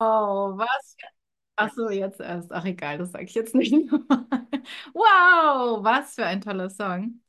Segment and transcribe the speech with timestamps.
[0.00, 0.96] Oh, was?
[1.56, 2.52] Ach so, jetzt erst.
[2.52, 4.26] Ach egal, das sage ich jetzt nicht nochmal.
[4.94, 7.22] Wow, was für ein toller Song.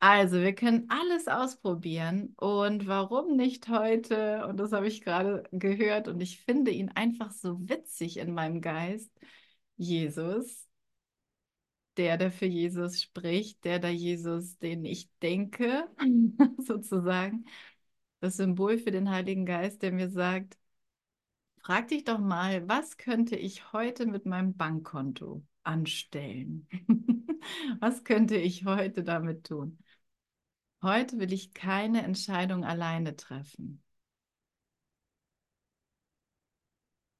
[0.00, 4.46] Also, wir können alles ausprobieren und warum nicht heute?
[4.46, 8.60] Und das habe ich gerade gehört und ich finde ihn einfach so witzig in meinem
[8.62, 9.10] Geist.
[9.76, 10.68] Jesus,
[11.96, 15.88] der, der für Jesus spricht, der, der Jesus, den ich denke,
[16.58, 17.44] sozusagen.
[18.20, 20.56] Das Symbol für den Heiligen Geist, der mir sagt,
[21.64, 26.68] Frag dich doch mal, was könnte ich heute mit meinem Bankkonto anstellen?
[27.80, 29.78] Was könnte ich heute damit tun?
[30.82, 33.82] Heute will ich keine Entscheidung alleine treffen.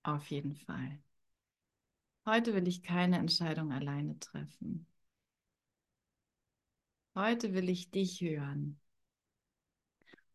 [0.03, 0.99] Auf jeden Fall.
[2.27, 4.87] Heute will ich keine Entscheidung alleine treffen.
[7.15, 8.79] Heute will ich dich hören.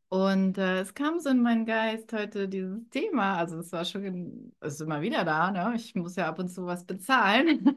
[0.10, 3.38] Und äh, es kam so in meinen Geist heute dieses Thema.
[3.38, 5.74] Also es war schon, es ist immer wieder da, ne?
[5.76, 7.76] Ich muss ja ab und zu was bezahlen.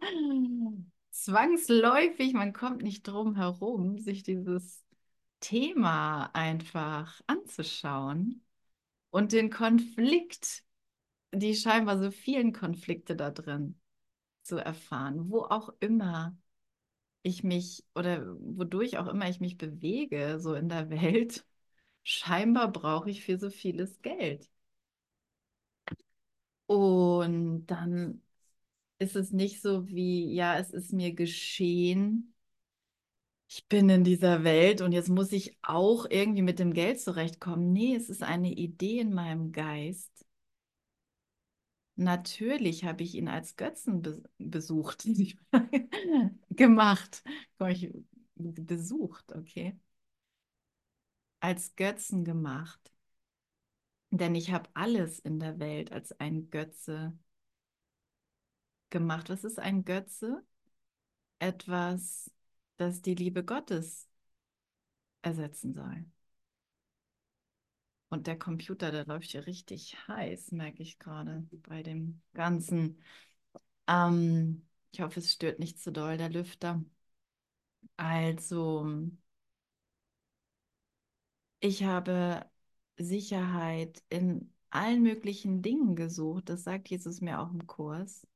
[1.10, 4.84] Zwangsläufig, man kommt nicht drum herum, sich dieses
[5.40, 8.44] Thema einfach anzuschauen
[9.10, 10.64] und den Konflikt,
[11.32, 13.80] die scheinbar so vielen Konflikte da drin
[14.42, 16.36] zu erfahren, wo auch immer
[17.22, 21.44] ich mich oder wodurch auch immer ich mich bewege, so in der Welt.
[22.04, 24.48] Scheinbar brauche ich für so vieles Geld.
[26.66, 28.22] Und dann
[28.98, 32.34] ist es nicht so wie, ja, es ist mir geschehen,
[33.48, 37.72] ich bin in dieser Welt und jetzt muss ich auch irgendwie mit dem Geld zurechtkommen.
[37.72, 40.26] Nee, es ist eine Idee in meinem Geist.
[41.96, 45.06] Natürlich habe ich ihn als Götzen be besucht,
[46.50, 47.22] gemacht,
[48.36, 49.76] besucht, okay,
[51.44, 52.90] als Götzen gemacht.
[54.10, 57.18] Denn ich habe alles in der Welt als ein Götze
[58.88, 59.28] gemacht.
[59.28, 60.42] Was ist ein Götze?
[61.40, 62.30] Etwas,
[62.78, 64.08] das die Liebe Gottes
[65.20, 66.06] ersetzen soll.
[68.08, 73.02] Und der Computer, der läuft hier richtig heiß, merke ich gerade bei dem Ganzen.
[73.86, 76.82] Ähm, ich hoffe, es stört nicht zu doll, der Lüfter.
[77.96, 79.10] Also,
[81.64, 82.44] ich habe
[82.98, 86.50] Sicherheit in allen möglichen Dingen gesucht.
[86.50, 88.26] Das sagt Jesus mir auch im Kurs.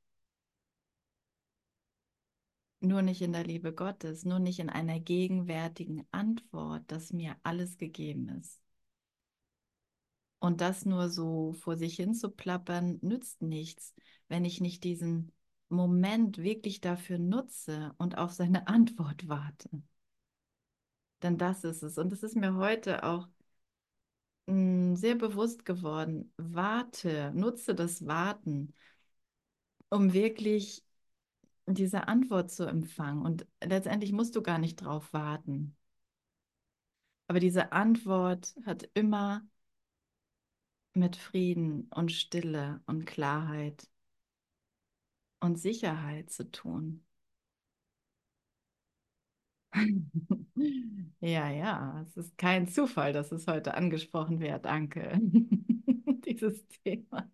[2.81, 7.77] Nur nicht in der Liebe Gottes, nur nicht in einer gegenwärtigen Antwort, dass mir alles
[7.77, 8.61] gegeben ist.
[10.39, 13.93] Und das nur so vor sich hin zu plappern, nützt nichts,
[14.27, 15.31] wenn ich nicht diesen
[15.67, 19.69] Moment wirklich dafür nutze und auf seine Antwort warte.
[21.23, 21.97] Denn das ist es.
[21.97, 23.27] Und es ist mir heute auch
[24.47, 26.33] mh, sehr bewusst geworden.
[26.37, 28.73] Warte, nutze das Warten,
[29.89, 30.83] um wirklich
[31.67, 33.23] diese Antwort zu empfangen.
[33.23, 35.77] Und letztendlich musst du gar nicht drauf warten.
[37.27, 39.47] Aber diese Antwort hat immer
[40.93, 43.89] mit Frieden und Stille und Klarheit
[45.41, 47.03] und Sicherheit zu tun.
[51.21, 54.65] Ja, ja, es ist kein Zufall, dass es heute angesprochen wird.
[54.65, 55.19] Danke.
[56.25, 57.29] Dieses Thema.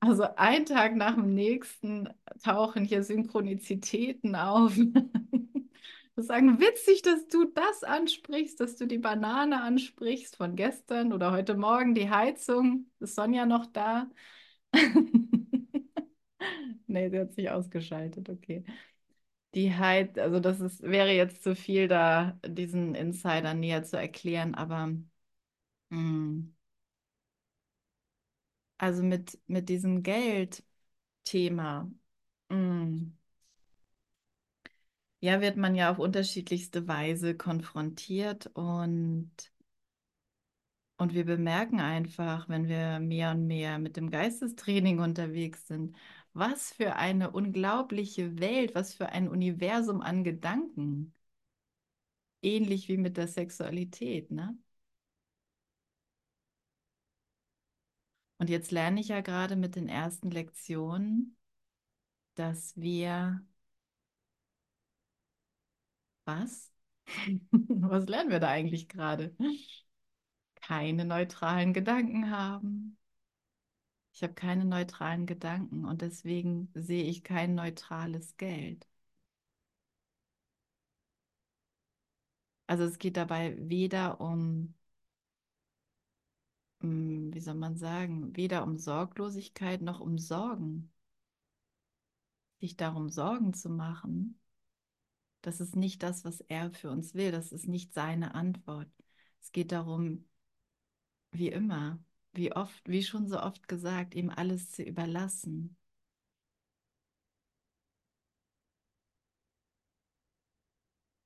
[0.00, 2.08] Also ein Tag nach dem nächsten
[2.42, 4.76] tauchen hier Synchronizitäten auf.
[6.14, 11.32] Wir sagen, witzig, dass du das ansprichst, dass du die Banane ansprichst von gestern oder
[11.32, 12.86] heute Morgen, die Heizung.
[13.00, 14.10] Ist Sonja noch da?
[16.86, 18.64] Nee, sie hat sich ausgeschaltet, okay.
[19.54, 24.54] Die Heiz, also das ist, wäre jetzt zu viel, da diesen Insider näher zu erklären,
[24.54, 24.90] aber
[25.90, 26.44] mh,
[28.78, 30.64] also mit, mit diesem Geldthema,
[32.50, 33.12] mh,
[35.20, 39.30] ja, wird man ja auf unterschiedlichste Weise konfrontiert und,
[40.96, 45.96] und wir bemerken einfach, wenn wir mehr und mehr mit dem Geistestraining unterwegs sind,
[46.34, 51.14] was für eine unglaubliche Welt, was für ein Universum an Gedanken,
[52.42, 54.56] ähnlich wie mit der Sexualität, ne?
[58.38, 61.36] Und jetzt lerne ich ja gerade mit den ersten Lektionen,
[62.34, 63.42] dass wir,
[66.24, 66.70] was?
[67.68, 69.34] Was lernen wir da eigentlich gerade?
[70.62, 72.96] Keine neutralen Gedanken haben.
[74.14, 78.86] Ich habe keine neutralen Gedanken und deswegen sehe ich kein neutrales Geld.
[82.66, 84.74] Also es geht dabei weder um
[86.82, 90.92] mm, wie soll man sagen, weder um Sorglosigkeit noch um Sorgen.
[92.60, 94.40] Sich darum Sorgen zu machen,
[95.42, 97.32] das ist nicht das, was er für uns will.
[97.32, 98.88] Das ist nicht seine Antwort.
[99.40, 100.24] Es geht darum,
[101.32, 101.98] wie immer,
[102.32, 105.76] wie oft, wie schon so oft gesagt, ihm alles zu überlassen.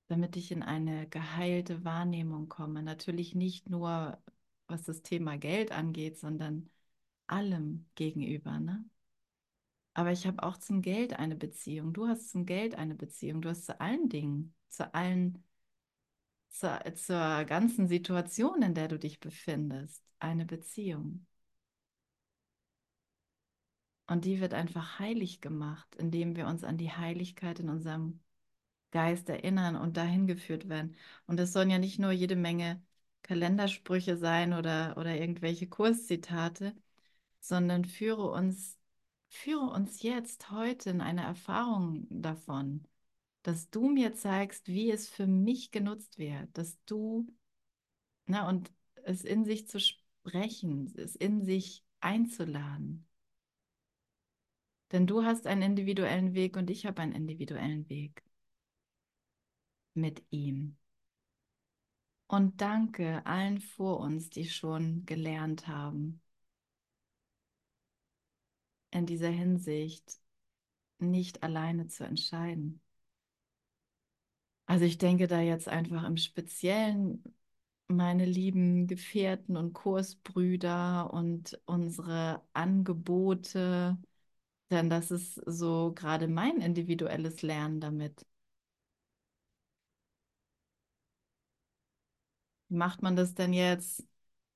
[0.08, 2.82] damit ich in eine geheilte Wahrnehmung komme.
[2.82, 4.18] Natürlich nicht nur,
[4.68, 6.70] was das Thema Geld angeht, sondern
[7.26, 8.58] allem gegenüber.
[8.60, 8.84] Ne?
[9.94, 11.92] Aber ich habe auch zum Geld eine Beziehung.
[11.92, 13.40] Du hast zum Geld eine Beziehung.
[13.42, 15.42] Du hast zu allen Dingen, zu allen,
[16.58, 21.26] zur, zur ganzen Situation, in der du dich befindest, eine Beziehung.
[24.06, 28.20] Und die wird einfach heilig gemacht, indem wir uns an die Heiligkeit in unserem
[28.92, 30.96] Geist erinnern und dahin geführt werden.
[31.26, 32.82] Und es sollen ja nicht nur jede Menge
[33.22, 36.74] Kalendersprüche sein oder, oder irgendwelche Kurszitate,
[37.40, 38.78] sondern führe uns,
[39.28, 42.86] führe uns jetzt heute in eine Erfahrung davon,
[43.46, 47.32] dass du mir zeigst, wie es für mich genutzt wird, dass du,
[48.26, 48.72] na, und
[49.04, 53.06] es in sich zu sprechen, es in sich einzuladen.
[54.90, 58.24] Denn du hast einen individuellen Weg und ich habe einen individuellen Weg
[59.94, 60.76] mit ihm.
[62.26, 66.20] Und danke allen vor uns, die schon gelernt haben,
[68.90, 70.18] in dieser Hinsicht
[70.98, 72.80] nicht alleine zu entscheiden.
[74.66, 77.22] Also ich denke da jetzt einfach im Speziellen
[77.88, 83.98] meine lieben Gefährten und Kursbrüder und unsere Angebote,
[84.70, 88.26] denn das ist so gerade mein individuelles Lernen damit.
[92.68, 94.04] Macht man das denn jetzt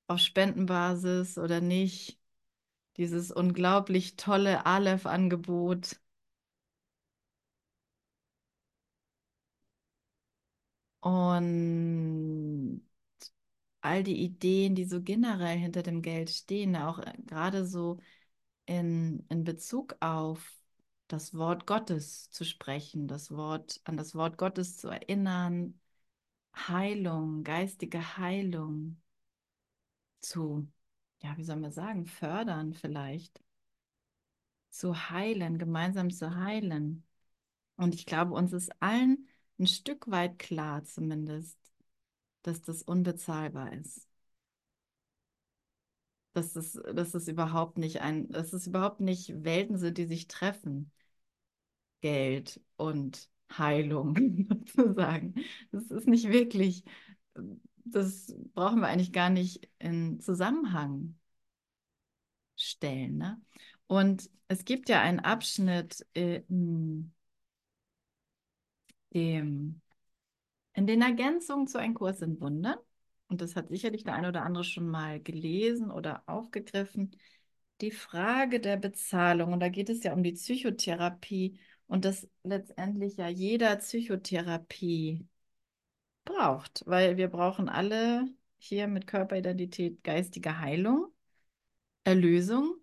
[0.09, 2.19] auf Spendenbasis oder nicht?
[2.99, 6.01] Dieses unglaublich tolle Aleph-Angebot.
[11.01, 12.83] Und
[13.81, 17.99] all die Ideen, die so generell hinter dem Geld stehen, auch äh, gerade so
[18.67, 20.57] in, in Bezug auf
[21.09, 25.81] das Wort Gottes zu sprechen, das Wort, an das Wort Gottes zu erinnern,
[26.55, 29.01] Heilung, geistige Heilung
[30.21, 30.69] zu,
[31.23, 33.43] ja, wie soll man sagen, fördern vielleicht,
[34.71, 37.05] zu heilen, gemeinsam zu heilen.
[37.77, 39.27] Und ich glaube, uns ist allen
[39.61, 41.59] ein Stück weit klar zumindest,
[42.43, 44.09] dass das unbezahlbar ist.
[46.33, 50.29] Dass es, dass es überhaupt nicht ein, dass es überhaupt nicht Welten sind, die sich
[50.29, 50.91] treffen.
[52.01, 54.17] Geld und Heilung
[54.77, 55.35] sozusagen.
[55.73, 56.85] Das ist nicht wirklich,
[57.85, 61.19] das brauchen wir eigentlich gar nicht in Zusammenhang
[62.57, 63.19] stellen.
[63.19, 63.41] Ne?
[63.87, 67.13] Und es gibt ja einen Abschnitt in,
[69.15, 69.81] dem,
[70.75, 72.79] in den Ergänzungen zu einem Kurs in Wundern.
[73.29, 77.17] Und das hat sicherlich der eine oder andere schon mal gelesen oder aufgegriffen.
[77.81, 79.53] Die Frage der Bezahlung.
[79.53, 85.27] Und da geht es ja um die Psychotherapie und das letztendlich ja jeder Psychotherapie
[86.25, 88.27] braucht, weil wir brauchen alle
[88.59, 91.13] hier mit Körperidentität geistige Heilung,
[92.05, 92.77] Erlösung.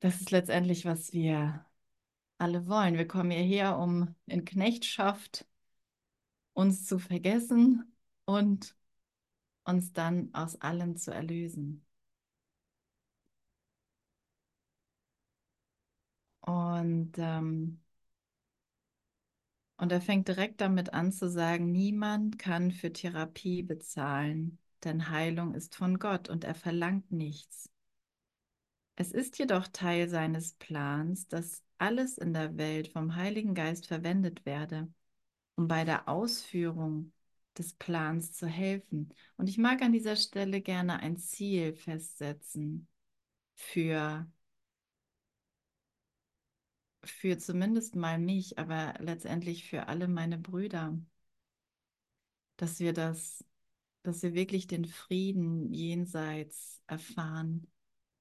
[0.00, 1.64] Das ist letztendlich, was wir
[2.38, 2.96] alle wollen.
[2.96, 5.46] Wir kommen hierher, um in Knechtschaft
[6.54, 8.76] uns zu vergessen und
[9.64, 11.84] uns dann aus allem zu erlösen.
[16.40, 17.80] Und, ähm,
[19.76, 25.54] und er fängt direkt damit an zu sagen, niemand kann für Therapie bezahlen, denn Heilung
[25.54, 27.70] ist von Gott und er verlangt nichts.
[28.96, 34.44] Es ist jedoch Teil seines Plans, dass alles in der Welt vom Heiligen Geist verwendet
[34.46, 34.92] werde,
[35.56, 37.12] um bei der Ausführung
[37.56, 39.14] des Plans zu helfen.
[39.36, 42.88] Und ich mag an dieser Stelle gerne ein Ziel festsetzen
[43.54, 44.26] für
[47.04, 50.96] für zumindest mal mich, aber letztendlich für alle meine Brüder,
[52.56, 53.44] dass wir das,
[54.02, 57.66] dass wir wirklich den Frieden jenseits erfahren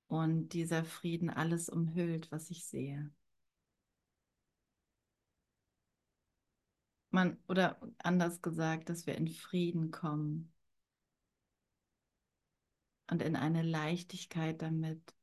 [0.08, 3.12] und dieser Frieden alles umhüllt, was ich sehe.
[7.10, 10.52] Man, oder anders gesagt, dass wir in Frieden kommen
[13.10, 15.16] und in eine Leichtigkeit damit,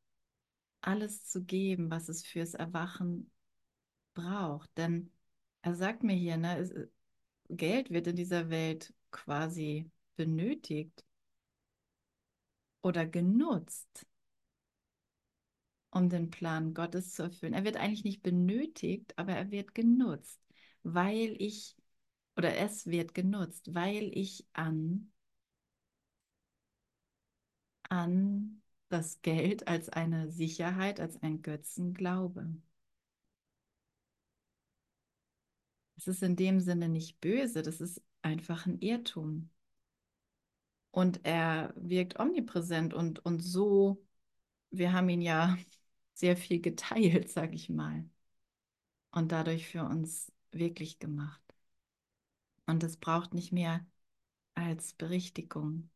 [0.81, 3.31] alles zu geben, was es fürs Erwachen
[4.15, 4.71] braucht.
[4.77, 5.11] Denn
[5.63, 6.75] er sagt mir hier, ne, es,
[7.49, 11.05] Geld wird in dieser Welt quasi benötigt,
[12.85, 14.07] oder genutzt,
[15.91, 17.55] um den Plan Gottes zu erfüllen.
[17.55, 20.39] Er wird eigentlich nicht benötigt, aber er wird genutzt,
[20.85, 21.77] weil ich,
[22.37, 25.13] oder es wird genutzt, weil ich an,
[27.89, 28.61] an
[28.91, 32.47] das Geld als eine Sicherheit, als ein Götzen glaube.
[35.97, 39.51] Es ist in dem Sinne nicht böse, das ist einfach ein Irrtum.
[40.91, 44.03] Und er wirkt omnipräsent und, und so,
[44.71, 45.59] wir haben ihn ja
[46.15, 48.09] sehr viel geteilt, sage ich mal.
[49.13, 51.43] Und dadurch für uns wirklich gemacht.
[52.67, 53.85] Und es braucht nicht mehr
[54.55, 55.91] als Berichtigung.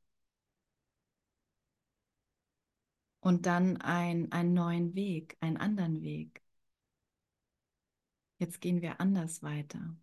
[3.20, 6.42] Und dann ein, einen neuen Weg, einen anderen Weg.
[8.38, 9.96] Jetzt gehen wir anders weiter.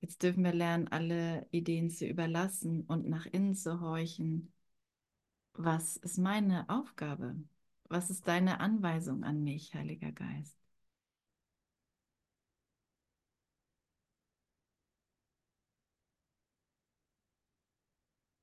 [0.00, 4.52] Jetzt dürfen wir lernen, alle Ideen zu überlassen und nach innen zu horchen.
[5.54, 7.36] Was ist meine Aufgabe?
[7.88, 10.65] Was ist deine Anweisung an mich, Heiliger Geist?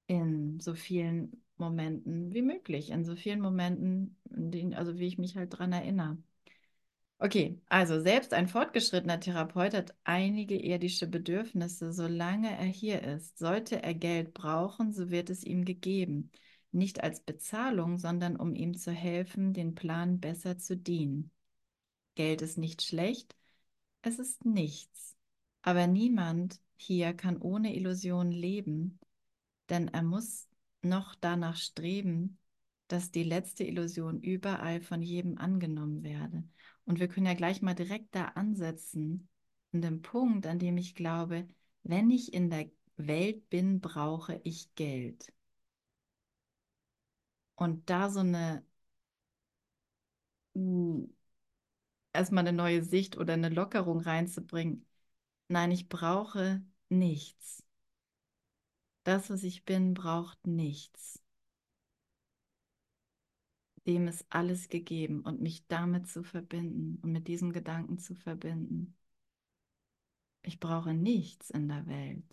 [0.07, 5.35] In so vielen Momenten wie möglich, in so vielen Momenten, denen, also wie ich mich
[5.35, 6.17] halt daran erinnere.
[7.19, 13.37] Okay, also selbst ein fortgeschrittener Therapeut hat einige irdische Bedürfnisse, solange er hier ist.
[13.37, 16.31] Sollte er Geld brauchen, so wird es ihm gegeben.
[16.73, 21.31] Nicht als Bezahlung, sondern um ihm zu helfen, den Plan besser zu dienen.
[22.15, 23.37] Geld ist nicht schlecht,
[24.01, 25.15] es ist nichts.
[25.61, 28.99] Aber niemand hier kann ohne Illusion leben,
[29.69, 30.47] denn er muss
[30.81, 32.37] noch danach streben,
[32.87, 36.43] dass die letzte Illusion überall von jedem angenommen werde.
[36.85, 39.29] Und wir können ja gleich mal direkt da ansetzen,
[39.73, 41.47] an dem Punkt, an dem ich glaube,
[41.83, 45.33] wenn ich in der Welt bin, brauche ich Geld.
[47.55, 48.63] Und da so eine
[50.55, 51.07] uh,
[52.13, 54.85] erstmal eine neue Sicht oder eine Lockerung reinzubringen.
[55.49, 57.62] Nein, ich brauche nichts.
[59.05, 61.23] Das, was ich bin, braucht nichts
[63.87, 68.93] dem ist alles gegeben und mich damit zu verbinden und mit diesem Gedanken zu verbinden.
[70.41, 72.23] Ich brauche nichts in der Welt.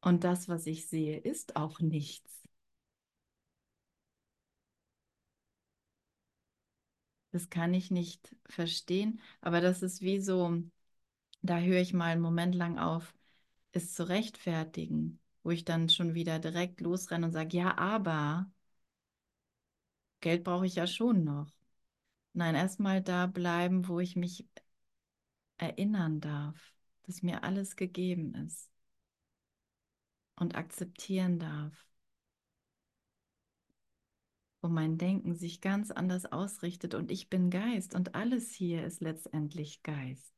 [0.00, 2.30] Und das, was ich sehe, ist auch nichts.
[7.32, 10.62] Das kann ich nicht verstehen, aber das ist wie so,
[11.44, 13.14] da höre ich mal einen Moment lang auf,
[13.72, 18.50] es zu rechtfertigen wo ich dann schon wieder direkt losrenne und sage, ja, aber
[20.20, 21.48] Geld brauche ich ja schon noch.
[22.32, 24.46] Nein, erstmal da bleiben, wo ich mich
[25.58, 28.70] erinnern darf, dass mir alles gegeben ist
[30.36, 31.86] und akzeptieren darf,
[34.62, 39.00] wo mein Denken sich ganz anders ausrichtet und ich bin Geist und alles hier ist
[39.02, 40.33] letztendlich Geist.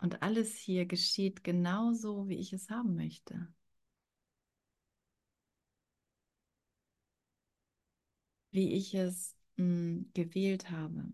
[0.00, 3.48] Und alles hier geschieht genauso, wie ich es haben möchte.
[8.50, 11.12] Wie ich es mh, hm, gewählt habe.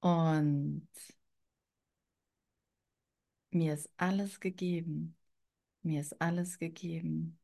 [0.00, 0.88] Und
[3.50, 5.16] mir ist alles gegeben.
[5.82, 7.38] Mir ist alles gegeben.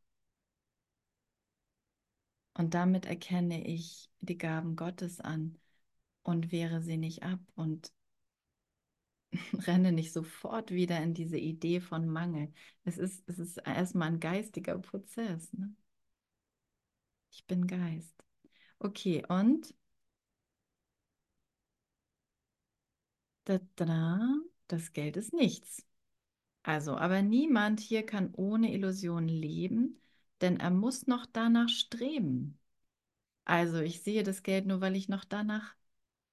[2.55, 5.59] Und damit erkenne ich die Gaben Gottes an
[6.29, 7.91] und wehre sie nicht ab und
[9.67, 12.53] renne nicht sofort wieder in diese Idee von Mangel.
[12.85, 15.53] Es ist, es ist erstmal ein geistiger Prozess.
[15.55, 15.75] Ne?
[17.31, 18.15] Ich bin Geist.
[18.79, 19.75] Okay, und
[23.45, 24.21] da, da,
[24.69, 25.85] das Geld ist nichts.
[26.63, 30.01] Also, aber niemand hier kann ohne Illusion leben,
[30.43, 32.59] denn er muss noch danach streben.
[33.45, 35.78] Also, ich sehe das Geld nur, weil ich noch danach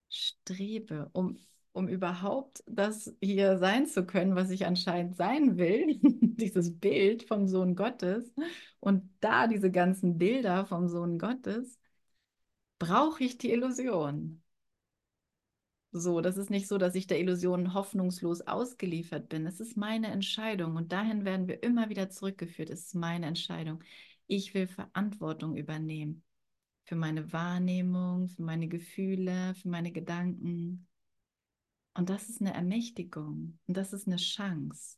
[0.10, 1.38] strebe, um,
[1.74, 7.48] um überhaupt das hier sein zu können, was ich anscheinend sein will, dieses Bild vom
[7.48, 8.32] Sohn Gottes
[8.80, 11.80] und da diese ganzen Bilder vom Sohn Gottes,
[12.80, 14.42] brauche ich die Illusion.
[15.92, 19.48] So, das ist nicht so, dass ich der Illusion hoffnungslos ausgeliefert bin.
[19.48, 22.70] Es ist meine Entscheidung und dahin werden wir immer wieder zurückgeführt.
[22.70, 23.82] Es ist meine Entscheidung.
[24.28, 26.25] Ich will Verantwortung übernehmen
[26.86, 30.88] für meine Wahrnehmung, für meine Gefühle, für meine Gedanken.
[31.96, 34.98] Und das ist eine Ermächtigung und das ist eine Chance.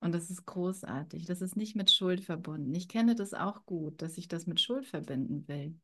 [0.00, 1.26] Und das ist großartig.
[1.26, 2.74] Das ist nicht mit Schuld verbunden.
[2.74, 5.78] Ich kenne das auch gut, dass ich das mit Schuld verbinden will.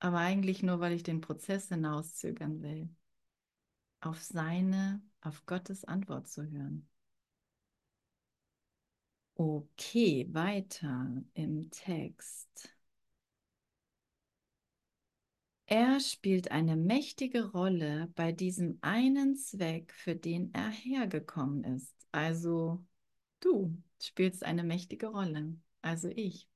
[0.00, 2.90] Aber eigentlich nur, weil ich den Prozess hinauszögern will.
[4.00, 6.86] auf seine, auf Gottes Antwort zu hören.
[9.36, 12.74] Okay, weiter im Text.
[15.74, 21.96] Er spielt eine mächtige Rolle bei diesem einen Zweck, für den er hergekommen ist.
[22.12, 22.84] Also
[23.40, 26.46] du spielst eine mächtige Rolle, also ich,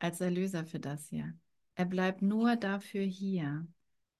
[0.00, 1.32] als Erlöser für das hier.
[1.76, 3.66] Er bleibt nur dafür hier.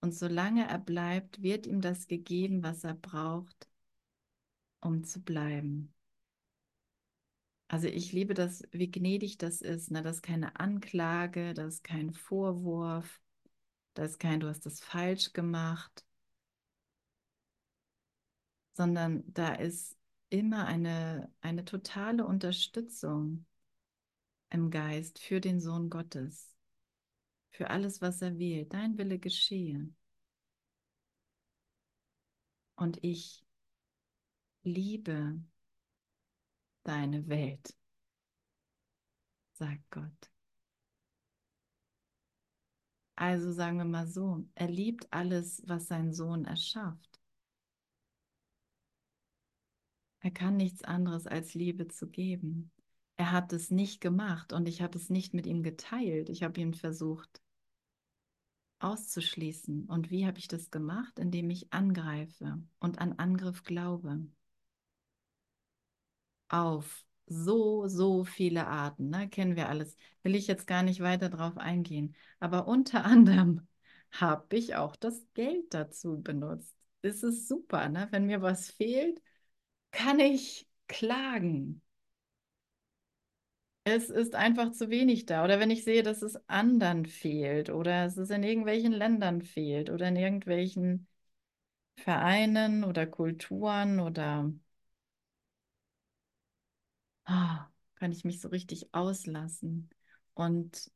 [0.00, 3.68] Und solange er bleibt, wird ihm das gegeben, was er braucht,
[4.80, 5.92] um zu bleiben.
[7.68, 9.90] Also ich liebe das, wie gnädig das ist.
[9.90, 10.02] Ne?
[10.02, 13.20] Das ist keine Anklage, das ist kein Vorwurf,
[14.00, 16.06] das ist kein, du hast das falsch gemacht,
[18.72, 19.94] sondern da ist
[20.30, 23.44] immer eine, eine totale Unterstützung
[24.48, 26.56] im Geist für den Sohn Gottes,
[27.50, 28.64] für alles, was er will.
[28.64, 29.90] Dein Wille geschehe.
[32.76, 33.44] Und ich
[34.62, 35.38] liebe
[36.84, 37.76] deine Welt,
[39.52, 40.30] sagt Gott.
[43.20, 47.20] Also sagen wir mal so, er liebt alles, was sein Sohn erschafft.
[50.20, 52.70] Er kann nichts anderes als Liebe zu geben.
[53.18, 56.30] Er hat es nicht gemacht und ich habe es nicht mit ihm geteilt.
[56.30, 57.42] Ich habe ihn versucht
[58.78, 59.84] auszuschließen.
[59.84, 61.18] Und wie habe ich das gemacht?
[61.18, 64.26] Indem ich angreife und an Angriff glaube.
[66.48, 69.28] Auf so, so viele Arten, ne?
[69.28, 69.96] kennen wir alles.
[70.22, 72.14] Will ich jetzt gar nicht weiter drauf eingehen.
[72.40, 73.66] Aber unter anderem
[74.12, 76.74] habe ich auch das Geld dazu benutzt.
[77.02, 78.08] Es ist super, ne?
[78.10, 79.22] wenn mir was fehlt,
[79.92, 81.82] kann ich klagen.
[83.84, 85.44] Es ist einfach zu wenig da.
[85.44, 89.90] Oder wenn ich sehe, dass es anderen fehlt oder es ist in irgendwelchen Ländern fehlt
[89.90, 91.06] oder in irgendwelchen
[91.96, 94.52] Vereinen oder Kulturen oder
[97.30, 99.88] ah, kann ich mich so richtig auslassen.
[100.34, 100.90] Und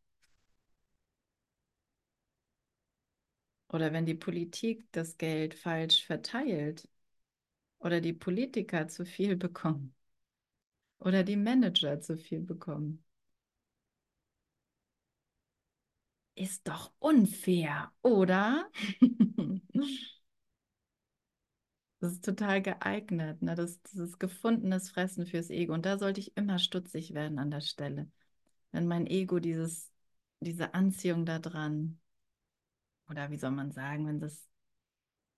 [3.68, 6.88] oder wenn die Politik das Geld falsch verteilt
[7.80, 9.94] oder die Politiker zu viel bekommen
[10.98, 13.04] oder die Manager zu viel bekommen.
[16.37, 18.68] Ist doch unfair, oder?
[22.04, 23.54] Das ist total geeignet, ne?
[23.54, 25.72] Das, ist gefundenes Fressen fürs Ego.
[25.72, 28.10] Und da sollte ich immer stutzig werden an der Stelle.
[28.72, 29.90] Wenn mein Ego dieses,
[30.40, 31.98] diese Anziehung da dran,
[33.08, 34.46] oder wie soll man sagen, wenn das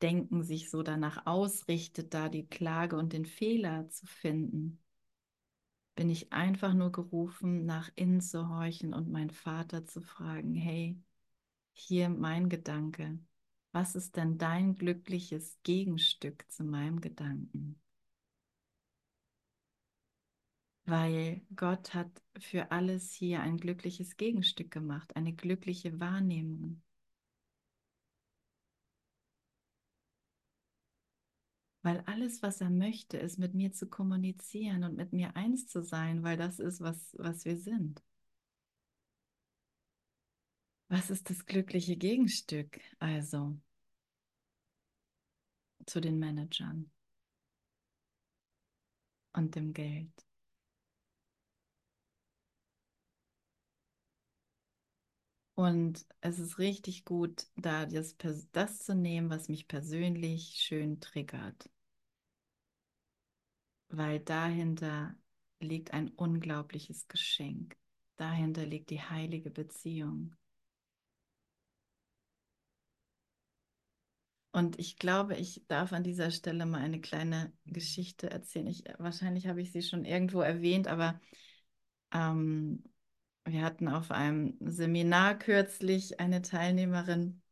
[0.02, 4.82] Denken sich so danach ausrichtet, da die Klage und den Fehler zu finden,
[5.94, 11.00] bin ich einfach nur gerufen, nach innen zu horchen und meinen Vater zu fragen, hey,
[11.74, 13.20] hier mein Gedanke,
[13.76, 17.78] was ist denn dein glückliches Gegenstück zu meinem Gedanken?
[20.86, 26.80] Weil Gott hat für alles hier ein glückliches Gegenstück gemacht, eine glückliche Wahrnehmung.
[31.82, 35.82] Weil alles, was er möchte, ist mit mir zu kommunizieren und mit mir eins zu
[35.82, 38.02] sein, weil das ist, was, was wir sind.
[40.88, 43.58] Was ist das glückliche Gegenstück also
[45.86, 46.90] zu den Managern
[49.34, 50.10] und dem Geld?
[55.54, 58.16] Und es ist richtig gut, da das,
[58.52, 61.68] das zu nehmen, was mich persönlich schön triggert.
[63.88, 65.16] Weil dahinter
[65.58, 67.76] liegt ein unglaubliches Geschenk.
[68.16, 70.36] Dahinter liegt die heilige Beziehung.
[74.56, 78.66] Und ich glaube, ich darf an dieser Stelle mal eine kleine Geschichte erzählen.
[78.68, 81.20] Ich, wahrscheinlich habe ich sie schon irgendwo erwähnt, aber
[82.10, 82.82] ähm,
[83.44, 87.42] wir hatten auf einem Seminar kürzlich eine Teilnehmerin,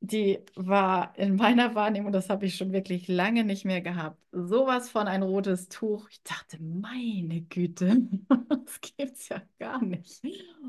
[0.00, 4.88] die war in meiner Wahrnehmung, das habe ich schon wirklich lange nicht mehr gehabt, sowas
[4.88, 6.08] von ein rotes Tuch.
[6.10, 7.98] Ich dachte, meine Güte,
[8.48, 10.22] das gibt es ja gar nicht.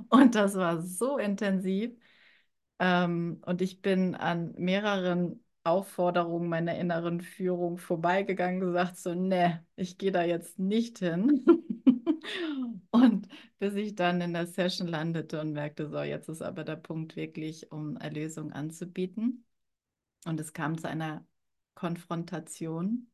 [0.10, 1.96] Und das war so intensiv.
[2.80, 9.98] Ähm, und ich bin an mehreren Aufforderungen meiner inneren Führung vorbeigegangen, gesagt so, ne, ich
[9.98, 11.46] gehe da jetzt nicht hin.
[12.92, 13.28] und
[13.60, 17.16] bis ich dann in der Session landete und merkte, so, jetzt ist aber der Punkt
[17.16, 19.46] wirklich, um Erlösung anzubieten.
[20.26, 21.26] Und es kam zu einer
[21.76, 23.10] Konfrontation.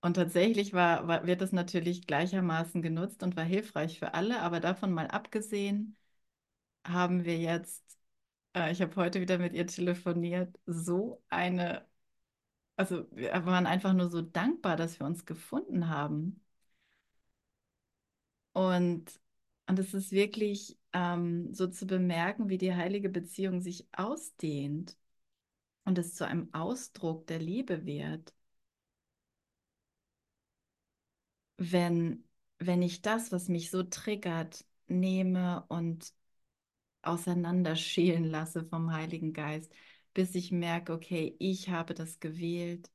[0.00, 4.58] Und tatsächlich war, war, wird es natürlich gleichermaßen genutzt und war hilfreich für alle, aber
[4.60, 5.96] davon mal abgesehen,
[6.86, 7.98] haben wir jetzt
[8.54, 11.86] äh, ich habe heute wieder mit ihr telefoniert, so eine
[12.76, 16.42] Also wir waren einfach nur so dankbar, dass wir uns gefunden haben.
[18.52, 19.20] Und,
[19.66, 24.96] und es ist wirklich ähm, so zu bemerken, wie die heilige Beziehung sich ausdehnt
[25.84, 28.34] und es zu einem Ausdruck der Liebe wird.
[31.56, 32.24] Wenn,
[32.58, 36.12] wenn ich das, was mich so triggert, nehme und
[37.02, 39.72] auseinanderschälen lasse vom Heiligen Geist,
[40.14, 42.90] bis ich merke, okay, ich habe das gewählt,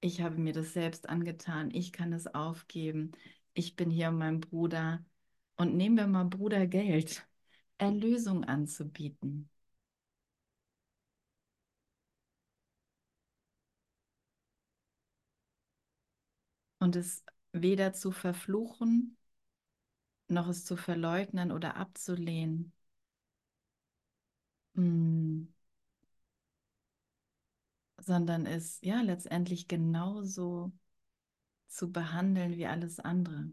[0.00, 3.12] ich habe mir das selbst angetan, ich kann es aufgeben,
[3.54, 5.02] ich bin hier meinen Bruder
[5.56, 7.26] und nehmen wir mal Bruder Geld,
[7.78, 9.48] Erlösung anzubieten.
[16.78, 19.16] Und es weder zu verfluchen,
[20.32, 22.72] noch es zu verleugnen oder abzulehnen.
[24.76, 25.46] Mm.
[27.98, 30.72] Sondern es ja letztendlich genauso
[31.68, 33.50] zu behandeln wie alles andere.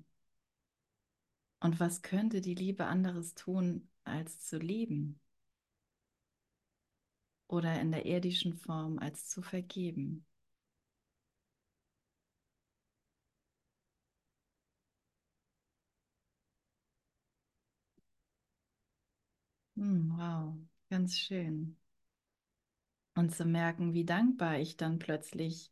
[1.62, 5.20] Und was könnte die Liebe anderes tun, als zu lieben?
[7.48, 10.26] Oder in der irdischen Form als zu vergeben?
[19.80, 20.58] Hm, wow,
[20.90, 21.78] ganz schön.
[23.16, 25.72] Und zu merken, wie dankbar ich dann plötzlich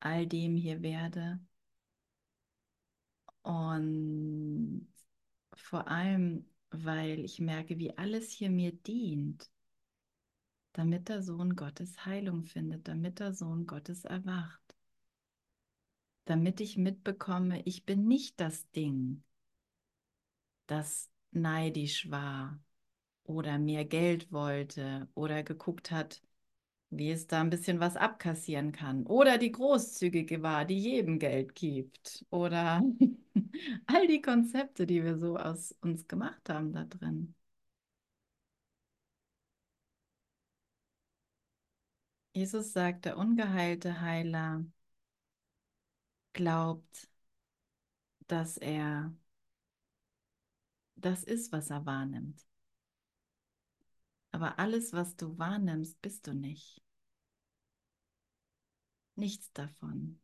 [0.00, 1.38] all dem hier werde.
[3.42, 4.88] Und
[5.52, 9.50] vor allem, weil ich merke, wie alles hier mir dient,
[10.72, 14.74] damit der Sohn Gottes Heilung findet, damit der Sohn Gottes erwacht,
[16.24, 19.22] damit ich mitbekomme, ich bin nicht das Ding,
[20.66, 22.58] das neidisch war
[23.28, 26.22] oder mehr Geld wollte oder geguckt hat,
[26.90, 29.06] wie es da ein bisschen was abkassieren kann.
[29.06, 32.24] Oder die Großzügige war, die jedem Geld gibt.
[32.30, 32.82] Oder
[33.86, 37.34] all die Konzepte, die wir so aus uns gemacht haben da drin.
[42.34, 44.64] Jesus sagt, der ungeheilte Heiler
[46.32, 47.08] glaubt,
[48.28, 49.12] dass er
[50.96, 52.45] das ist, was er wahrnimmt.
[54.36, 56.82] Aber alles, was du wahrnimmst, bist du nicht.
[59.14, 60.20] Nichts davon.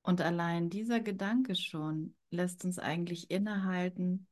[0.00, 4.26] Und allein dieser Gedanke schon lässt uns eigentlich innehalten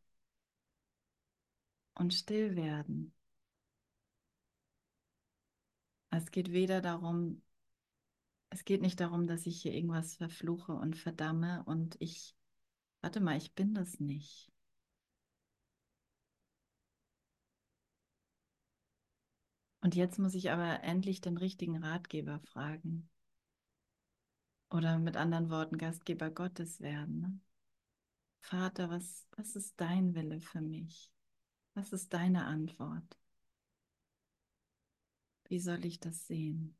[1.96, 3.12] und still werden.
[6.08, 7.42] Es geht weder darum,
[8.48, 12.34] es geht nicht darum, dass ich hier irgendwas verfluche und verdamme und ich,
[13.02, 14.50] warte mal, ich bin das nicht.
[19.86, 23.08] Und jetzt muss ich aber endlich den richtigen Ratgeber fragen.
[24.68, 27.20] Oder mit anderen Worten, Gastgeber Gottes werden.
[27.20, 27.38] Ne?
[28.40, 31.12] Vater, was, was ist dein Wille für mich?
[31.74, 33.16] Was ist deine Antwort?
[35.44, 36.76] Wie soll ich das sehen?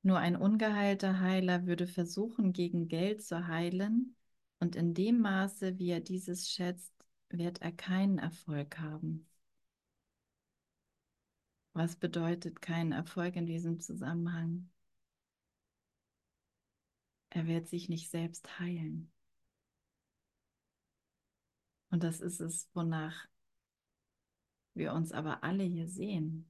[0.00, 4.16] Nur ein ungeheilter Heiler würde versuchen, gegen Geld zu heilen,
[4.58, 6.94] und in dem Maße, wie er dieses schätzt,
[7.28, 9.28] wird er keinen Erfolg haben.
[11.74, 14.70] Was bedeutet kein Erfolg in diesem Zusammenhang?
[17.30, 19.10] Er wird sich nicht selbst heilen.
[21.90, 23.26] Und das ist es, wonach
[24.74, 26.48] wir uns aber alle hier sehen.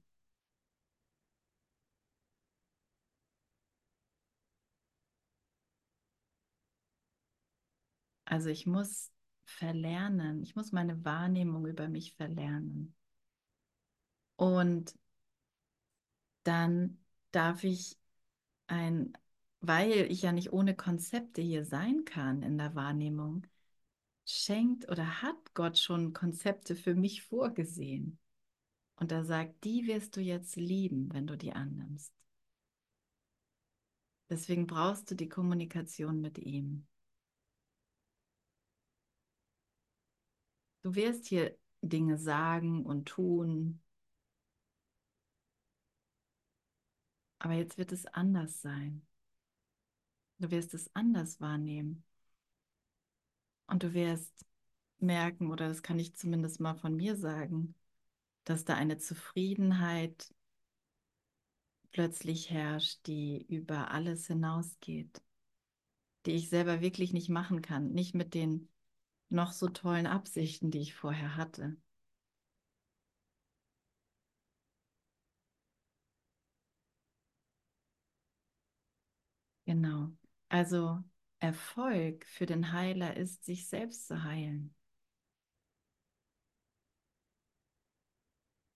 [8.25, 9.11] Also ich muss
[9.45, 12.95] verlernen, ich muss meine Wahrnehmung über mich verlernen.
[14.35, 14.95] Und
[16.47, 16.99] dann
[17.31, 17.97] darf ich
[18.67, 19.13] ein,
[19.61, 23.45] weil ich ja nicht ohne Konzepte hier sein kann in der Wahrnehmung,
[24.25, 28.19] schenkt oder hat Gott schon Konzepte für mich vorgesehen.
[28.97, 32.13] Und er sagt, die wirst du jetzt lieben, wenn du die annimmst.
[34.29, 36.87] Deswegen brauchst du die Kommunikation mit ihm.
[40.81, 43.81] Du wirst hier Dinge sagen und tun,
[47.39, 49.05] Aber jetzt wird es anders sein.
[50.39, 52.03] Du wirst es anders wahrnehmen.
[53.67, 54.45] Und du wirst
[54.99, 57.75] merken, oder das kann ich zumindest mal von mir sagen,
[58.43, 60.33] dass da eine Zufriedenheit
[61.91, 65.21] plötzlich herrscht, die über alles hinausgeht,
[66.25, 67.91] die ich selber wirklich nicht machen kann.
[67.91, 68.69] Nicht mit den
[69.29, 71.77] noch so tollen Absichten, die ich vorher hatte.
[79.65, 80.11] Genau.
[80.49, 81.03] Also
[81.39, 84.73] Erfolg für den Heiler ist, sich selbst zu heilen.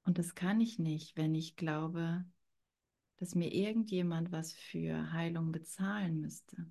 [0.03, 2.25] Und das kann ich nicht, wenn ich glaube,
[3.17, 6.67] dass mir irgendjemand was für Heilung bezahlen müsste.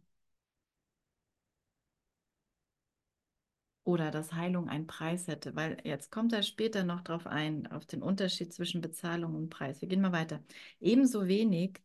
[3.85, 7.87] Oder dass Heilung einen Preis hätte, weil jetzt kommt er später noch drauf ein, auf
[7.87, 9.81] den Unterschied zwischen Bezahlung und Preis.
[9.81, 10.43] Wir gehen mal weiter.
[10.81, 11.81] Ebenso wenig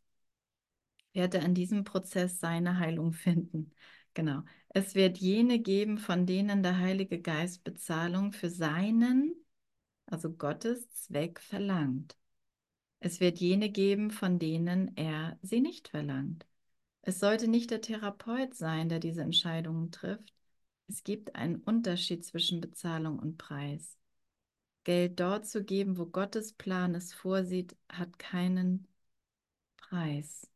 [1.13, 3.71] wird er in diesem Prozess seine Heilung finden.
[4.13, 4.43] Genau.
[4.69, 9.33] Es wird jene geben, von denen der Heilige Geist Bezahlung für seinen,
[10.05, 12.17] also Gottes Zweck verlangt.
[12.99, 16.45] Es wird jene geben, von denen er sie nicht verlangt.
[17.01, 20.33] Es sollte nicht der Therapeut sein, der diese Entscheidungen trifft.
[20.87, 23.97] Es gibt einen Unterschied zwischen Bezahlung und Preis.
[24.85, 28.87] Geld dort zu geben, wo Gottes Plan es vorsieht, hat keinen
[29.77, 30.49] Preis.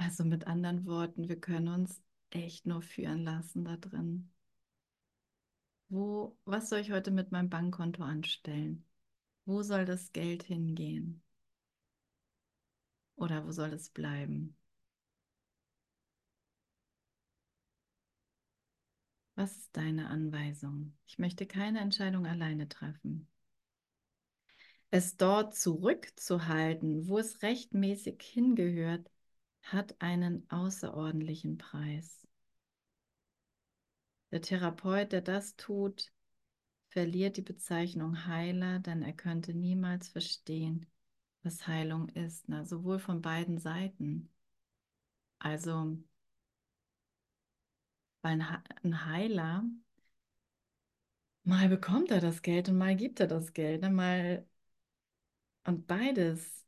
[0.00, 4.32] Also mit anderen Worten, wir können uns echt nur führen lassen da drin.
[5.90, 8.84] Wo, was soll ich heute mit meinem Bankkonto anstellen?
[9.44, 11.22] Wo soll das Geld hingehen?
[13.14, 14.56] Oder wo soll es bleiben?
[19.34, 20.96] Was ist deine Anweisung?
[21.08, 23.26] Ich möchte keine Entscheidung alleine treffen.
[24.92, 29.10] Es dort zurückzuhalten, wo es rechtmäßig hingehört,
[29.62, 32.26] hat einen außerordentlichen Preis.
[34.32, 36.12] Der Therapeut, der das tut,
[36.90, 40.86] verliert die Bezeichnung Heiler, denn er könnte niemals verstehen,
[41.42, 44.28] was Heilung ist, na, sowohl von beiden Seiten.
[45.38, 45.98] Also,
[48.22, 48.40] weil
[48.82, 49.64] ein Heiler,
[51.44, 54.46] mal bekommt er das Geld und mal gibt er das Geld, ne, mal
[55.64, 56.59] und beides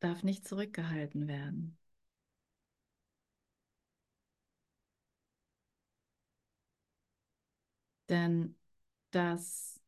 [0.00, 1.76] darf nicht zurückgehalten werden.
[8.08, 8.56] Denn
[9.12, 9.80] das,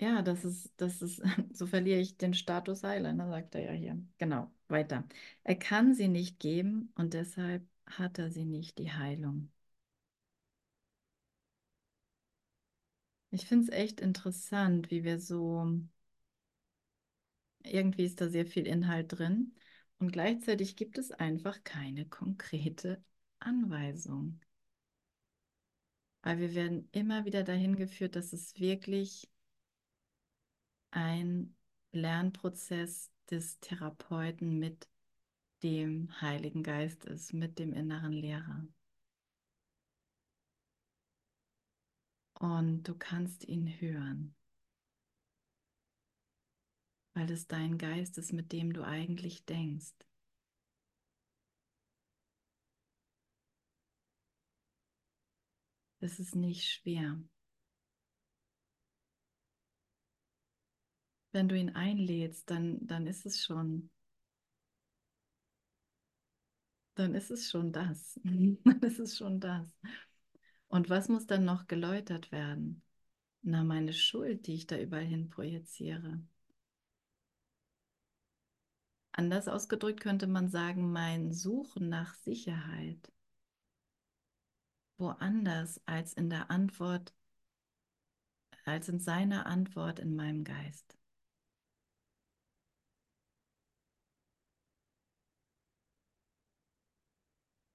[0.00, 3.98] ja, das ist, das ist, so verliere ich den Status Heiler, sagt er ja hier.
[4.18, 5.04] Genau, weiter.
[5.44, 9.50] Er kann sie nicht geben und deshalb hat er sie nicht, die Heilung.
[13.30, 15.64] Ich finde es echt interessant, wie wir so,
[17.66, 19.54] irgendwie ist da sehr viel Inhalt drin
[19.98, 23.02] und gleichzeitig gibt es einfach keine konkrete
[23.38, 24.40] Anweisung.
[26.22, 29.28] Weil wir werden immer wieder dahin geführt, dass es wirklich
[30.90, 31.54] ein
[31.92, 34.88] Lernprozess des Therapeuten mit
[35.62, 38.66] dem Heiligen Geist ist, mit dem inneren Lehrer.
[42.34, 44.34] Und du kannst ihn hören,
[47.16, 49.94] weil es dein Geist ist, mit dem du eigentlich denkst.
[56.00, 57.18] Es ist nicht schwer.
[61.30, 63.90] Wenn du ihn einlädst, dann, dann ist es schon,
[66.94, 68.18] dann ist es schon das.
[68.24, 69.68] dann ist es schon das.
[70.68, 72.82] Und was muss dann noch geläutert werden?
[73.42, 76.20] Na, meine Schuld, die ich da überall hin projiziere.
[79.16, 83.10] Anders ausgedrückt könnte man sagen, mein Suchen nach Sicherheit
[84.98, 87.14] woanders als in der Antwort,
[88.66, 90.98] als in seiner Antwort in meinem Geist.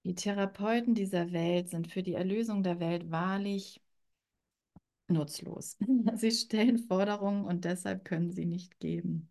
[0.03, 3.81] Die Therapeuten dieser Welt sind für die Erlösung der Welt wahrlich
[5.09, 5.77] nutzlos.
[6.15, 9.30] Sie stellen Forderungen und deshalb können sie nicht geben.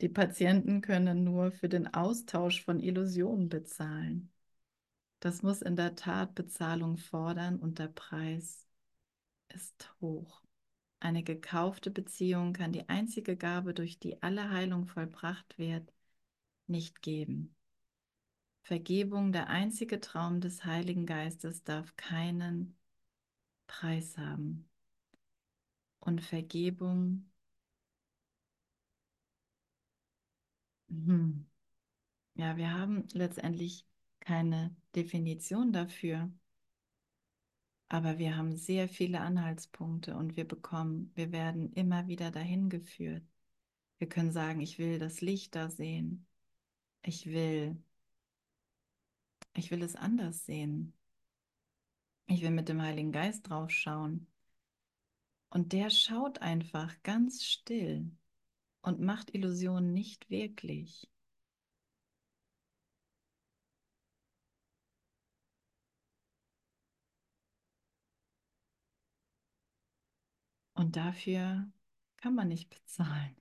[0.00, 4.30] Die Patienten können nur für den Austausch von Illusionen bezahlen.
[5.20, 8.66] Das muss in der Tat Bezahlung fordern und der Preis
[9.48, 10.42] ist hoch.
[11.00, 15.92] Eine gekaufte Beziehung kann die einzige Gabe, durch die alle Heilung vollbracht wird,
[16.66, 17.54] nicht geben.
[18.62, 22.76] Vergebung, der einzige Traum des Heiligen Geistes, darf keinen
[23.66, 24.68] Preis haben.
[26.00, 27.27] Und Vergebung,
[30.88, 31.46] hm.
[32.34, 33.86] ja, wir haben letztendlich
[34.20, 36.30] keine Definition dafür.
[37.88, 43.24] Aber wir haben sehr viele Anhaltspunkte und wir bekommen, wir werden immer wieder dahin geführt.
[43.98, 46.26] Wir können sagen, ich will das Licht da sehen.
[47.02, 47.82] Ich will,
[49.54, 50.92] ich will es anders sehen.
[52.26, 54.26] Ich will mit dem Heiligen Geist drauf schauen.
[55.50, 58.10] Und der schaut einfach ganz still
[58.82, 61.08] und macht Illusionen nicht wirklich.
[70.74, 71.68] Und dafür
[72.18, 73.36] kann man nicht bezahlen.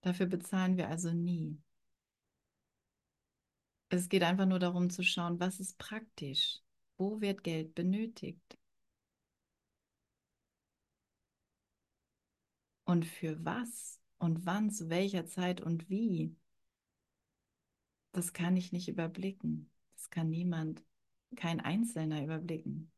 [0.00, 1.60] Dafür bezahlen wir also nie.
[3.90, 6.60] Es geht einfach nur darum zu schauen, was ist praktisch,
[6.96, 8.58] wo wird Geld benötigt
[12.84, 16.34] und für was und wann, zu welcher Zeit und wie.
[18.12, 19.70] Das kann ich nicht überblicken.
[19.96, 20.82] Das kann niemand,
[21.36, 22.90] kein Einzelner überblicken.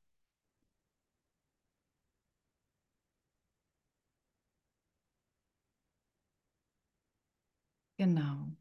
[7.99, 8.57] Genau.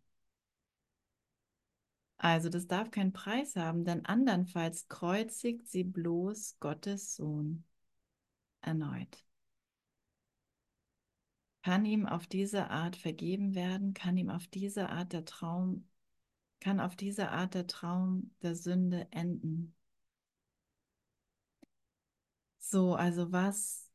[2.18, 7.64] Also das darf keinen Preis haben, denn andernfalls kreuzigt sie bloß Gottes Sohn
[8.62, 9.25] erneut.
[11.66, 13.96] Kann ihm auf diese Art vergeben werden?
[13.96, 15.90] Kann ihm auf diese Art der Traum,
[16.60, 19.74] kann auf diese Art der Traum der Sünde enden?
[22.60, 23.90] So, also was,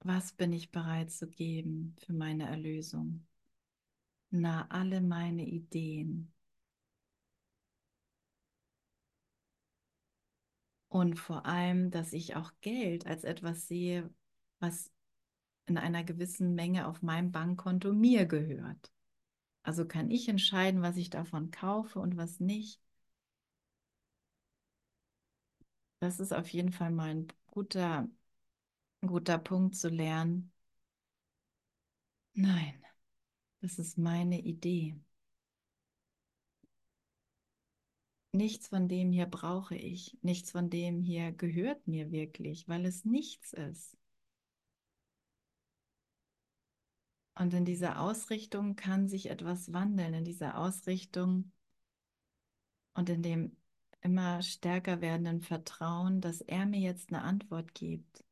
[0.00, 3.26] was bin ich bereit zu geben für meine Erlösung?
[4.30, 6.32] Na, alle meine Ideen.
[10.88, 14.08] Und vor allem, dass ich auch Geld als etwas sehe,
[14.60, 14.90] was
[15.66, 18.92] in einer gewissen Menge auf meinem Bankkonto mir gehört.
[19.62, 22.80] Also kann ich entscheiden, was ich davon kaufe und was nicht.
[26.00, 28.08] Das ist auf jeden Fall mal ein guter,
[29.02, 30.52] guter Punkt zu lernen.
[32.34, 32.80] Nein,
[33.60, 34.96] das ist meine Idee.
[38.32, 43.04] Nichts von dem hier brauche ich, nichts von dem hier gehört mir wirklich, weil es
[43.04, 43.96] nichts ist.
[47.36, 51.52] Und in dieser Ausrichtung kann sich etwas wandeln, in dieser Ausrichtung
[52.94, 53.56] und in dem
[54.00, 58.24] immer stärker werdenden Vertrauen, dass er mir jetzt eine Antwort gibt.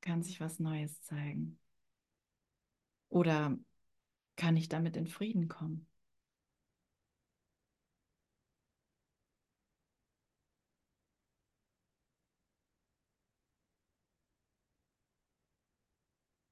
[0.00, 1.58] Kann sich was Neues zeigen?
[3.08, 3.58] Oder
[4.36, 5.86] kann ich damit in Frieden kommen?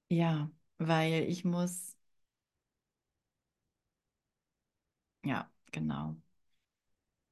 [0.09, 1.97] Ja, weil ich muss,
[5.23, 6.17] ja, genau.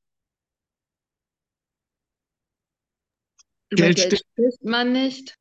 [3.68, 5.34] Über Geld Geld spricht man nicht.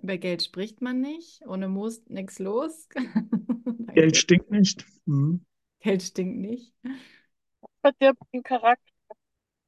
[0.00, 1.42] Über Geld spricht man nicht.
[1.44, 2.88] Ohne Moos nichts los.
[3.96, 4.86] Geld stinkt nicht.
[5.06, 5.44] Mhm.
[5.80, 6.72] Geld stinkt nicht.
[7.82, 8.92] verdirbt den Charakter.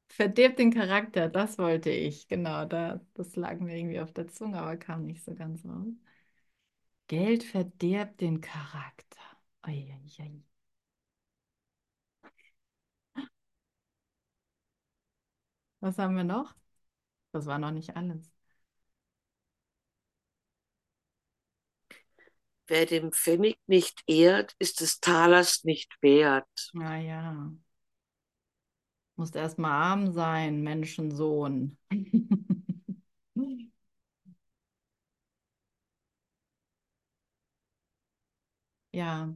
[0.07, 2.29] Verdirbt den Charakter, das wollte ich.
[2.29, 5.91] Genau, da, das lag mir irgendwie auf der Zunge, aber kam nicht so ganz raus.
[7.07, 9.19] Geld verdirbt den Charakter.
[9.67, 9.93] Ui,
[15.83, 16.55] Was haben wir noch?
[17.33, 18.31] Das war noch nicht alles.
[22.67, 26.71] Wer dem Pfennig nicht ehrt, ist des Talers nicht wert.
[26.75, 27.53] Ah ja.
[29.15, 31.77] Musst erst mal arm sein, Menschensohn.
[38.91, 39.33] Ja.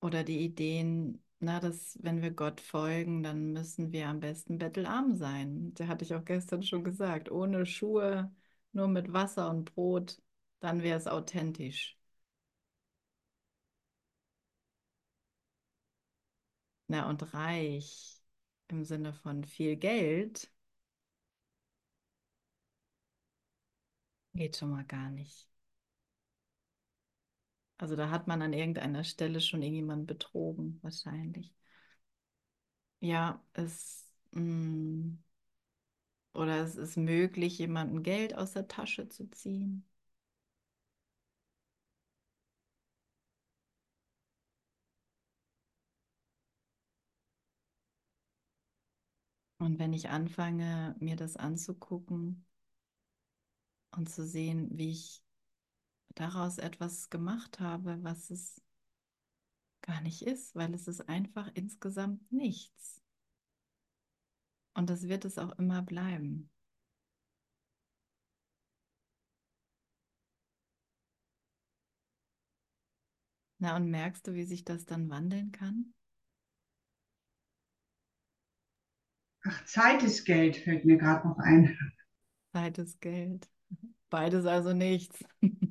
[0.00, 5.16] Oder die Ideen, na, dass wenn wir Gott folgen, dann müssen wir am besten bettelarm
[5.16, 5.74] sein.
[5.74, 7.30] Der hatte ich auch gestern schon gesagt.
[7.30, 8.34] Ohne Schuhe,
[8.72, 10.20] nur mit Wasser und Brot,
[10.60, 11.96] dann wäre es authentisch.
[16.88, 18.20] Na, und reich
[18.68, 20.50] im Sinne von viel Geld
[24.34, 25.48] geht schon mal gar nicht.
[27.78, 31.54] Also da hat man an irgendeiner Stelle schon irgendjemanden betrogen, wahrscheinlich.
[33.00, 35.16] Ja, es, mm,
[36.34, 39.84] oder es ist möglich, jemandem Geld aus der Tasche zu ziehen.
[49.58, 52.46] Und wenn ich anfange, mir das anzugucken
[53.96, 55.22] und zu sehen, wie ich
[56.16, 58.60] daraus etwas gemacht habe, was es
[59.82, 63.00] gar nicht ist, weil es ist einfach insgesamt nichts.
[64.74, 66.50] Und das wird es auch immer bleiben.
[73.58, 75.94] Na, und merkst du, wie sich das dann wandeln kann?
[79.44, 81.78] Ach, Zeit ist Geld, fällt mir gerade noch ein.
[82.52, 83.48] Zeit ist Geld.
[84.10, 85.24] Beides also nichts.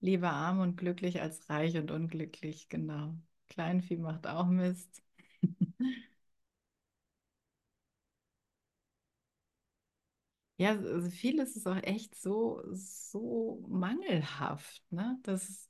[0.00, 3.14] Lieber arm und glücklich als reich und unglücklich, genau.
[3.48, 5.02] Kleinvieh macht auch Mist.
[10.58, 15.18] Ja, also vieles ist auch echt so, so mangelhaft, ne?
[15.22, 15.68] Das,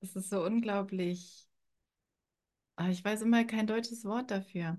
[0.00, 1.48] das ist so unglaublich.
[2.76, 4.78] Ah, ich weiß immer kein deutsches Wort dafür.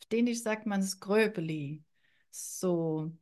[0.00, 1.82] Auf Dänisch sagt man skröpeli.
[2.30, 3.12] So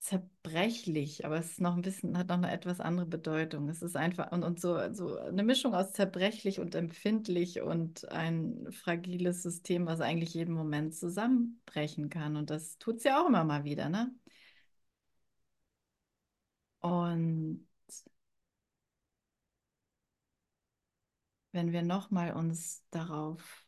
[0.00, 3.68] zerbrechlich, aber es ist noch ein bisschen, hat noch eine etwas andere Bedeutung.
[3.68, 8.66] Es ist einfach und, und so, so eine Mischung aus zerbrechlich und empfindlich und ein
[8.72, 12.36] fragiles System, was eigentlich jeden Moment zusammenbrechen kann.
[12.36, 14.10] Und das tut es ja auch immer mal wieder, ne?
[16.82, 17.64] Und
[21.52, 23.66] wenn wir nochmal uns darauf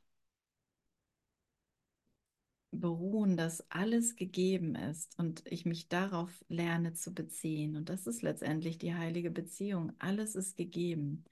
[2.72, 7.76] beruhen, dass alles gegeben ist und ich mich darauf lerne zu beziehen.
[7.76, 9.92] Und das ist letztendlich die heilige Beziehung.
[9.98, 11.24] Alles ist gegeben.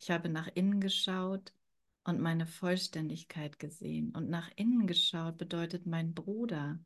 [0.00, 1.52] Ich habe nach innen geschaut
[2.04, 4.10] und meine Vollständigkeit gesehen.
[4.14, 6.78] Und nach innen geschaut bedeutet mein Bruder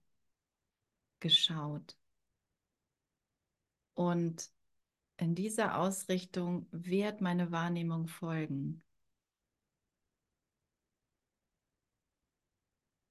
[1.21, 1.97] geschaut.
[3.95, 4.51] Und
[5.19, 8.83] in dieser Ausrichtung wird meine Wahrnehmung folgen.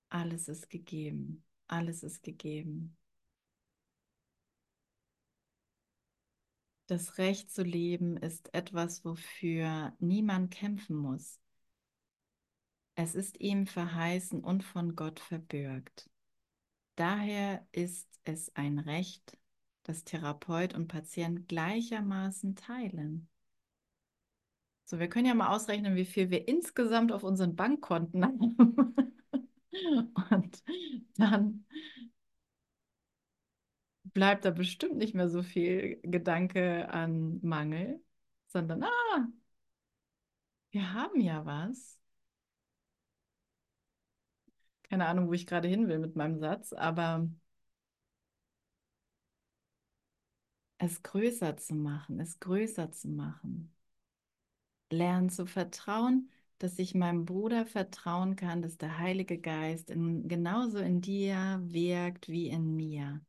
[0.10, 1.44] Alles ist gegeben.
[1.68, 2.98] Alles ist gegeben.
[6.88, 11.40] Das Recht zu leben ist etwas, wofür niemand kämpfen muss.
[12.96, 16.10] Es ist ihm verheißen und von Gott verbürgt.
[16.96, 19.38] Daher ist es ein Recht,
[19.84, 23.30] das Therapeut und Patient gleichermaßen teilen.
[24.86, 29.14] So, wir können ja mal ausrechnen, wie viel wir insgesamt auf unseren Bankkonten haben.
[30.32, 30.64] Und
[31.18, 31.66] dann
[34.14, 38.02] bleibt da bestimmt nicht mehr so viel Gedanke an Mangel,
[38.48, 39.28] sondern, ah,
[40.72, 42.00] wir haben ja was.
[44.84, 47.30] Keine Ahnung, wo ich gerade hin will mit meinem Satz, aber
[50.78, 53.74] es größer zu machen, es größer zu machen.
[54.92, 56.30] Lernen zu vertrauen,
[56.60, 62.28] dass ich meinem Bruder vertrauen kann, dass der Heilige Geist in, genauso in dir wirkt
[62.30, 63.22] wie in mir.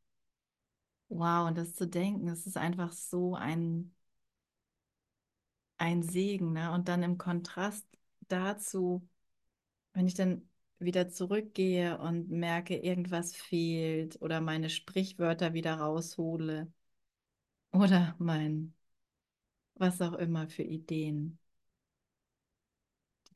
[1.09, 3.93] Wow, und das zu denken, es ist einfach so ein,
[5.77, 6.53] ein Segen.
[6.53, 6.71] Ne?
[6.71, 7.85] Und dann im Kontrast
[8.27, 9.07] dazu,
[9.93, 16.71] wenn ich dann wieder zurückgehe und merke, irgendwas fehlt oder meine Sprichwörter wieder raushole
[17.73, 18.73] oder mein,
[19.75, 21.40] was auch immer für Ideen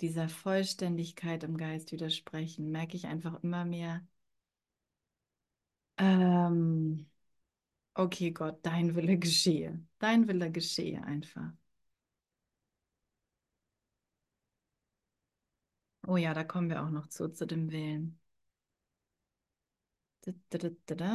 [0.01, 4.05] dieser Vollständigkeit im Geist widersprechen, merke ich einfach immer mehr,
[5.97, 7.09] ähm,
[7.95, 11.51] okay Gott, dein Wille geschehe, dein Wille geschehe einfach.
[16.07, 18.19] Oh ja, da kommen wir auch noch zu, zu dem Willen.
[20.21, 21.05] Da, da, da,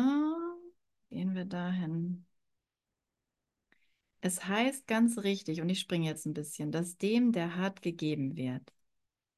[1.10, 2.24] Gehen wir dahin.
[4.22, 8.36] Es heißt ganz richtig, und ich springe jetzt ein bisschen, dass dem, der hat, gegeben
[8.36, 8.72] wird.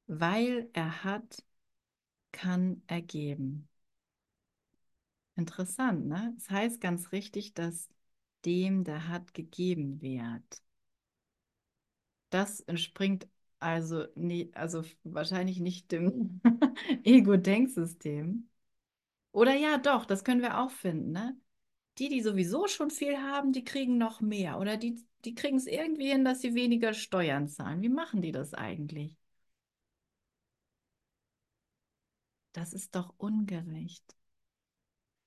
[0.07, 1.43] Weil er hat,
[2.33, 3.69] kann er geben.
[5.35, 6.33] Interessant, ne?
[6.37, 7.87] Es heißt ganz richtig, dass
[8.45, 10.61] dem, der hat, gegeben wird.
[12.29, 13.27] Das entspringt
[13.59, 16.41] also, nie, also wahrscheinlich nicht dem
[17.03, 18.49] Ego-Denksystem.
[19.33, 21.37] Oder ja, doch, das können wir auch finden, ne?
[21.99, 24.59] Die, die sowieso schon viel haben, die kriegen noch mehr.
[24.59, 27.81] Oder die, die kriegen es irgendwie hin, dass sie weniger Steuern zahlen.
[27.81, 29.17] Wie machen die das eigentlich?
[32.51, 34.15] Das ist doch ungerecht.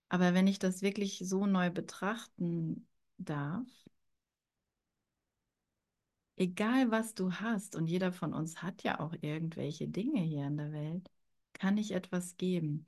[0.09, 2.87] Aber wenn ich das wirklich so neu betrachten
[3.19, 3.67] darf,
[6.37, 10.57] egal was du hast, und jeder von uns hat ja auch irgendwelche Dinge hier in
[10.57, 11.11] der Welt,
[11.53, 12.87] kann ich etwas geben.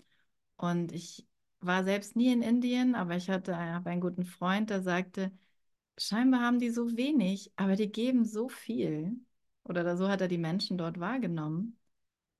[0.57, 1.27] Und ich
[1.61, 5.33] war selbst nie in Indien, aber ich hatte habe einen guten Freund, der sagte,
[5.99, 9.17] scheinbar haben die so wenig, aber die geben so viel.
[9.65, 11.79] Oder so hat er die Menschen dort wahrgenommen,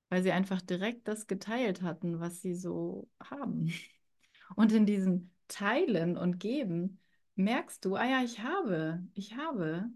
[0.09, 3.73] weil sie einfach direkt das geteilt hatten, was sie so haben.
[4.57, 7.01] Und in diesem Teilen und Geben
[7.35, 9.91] merkst du, ah ja, ich habe, ich habe.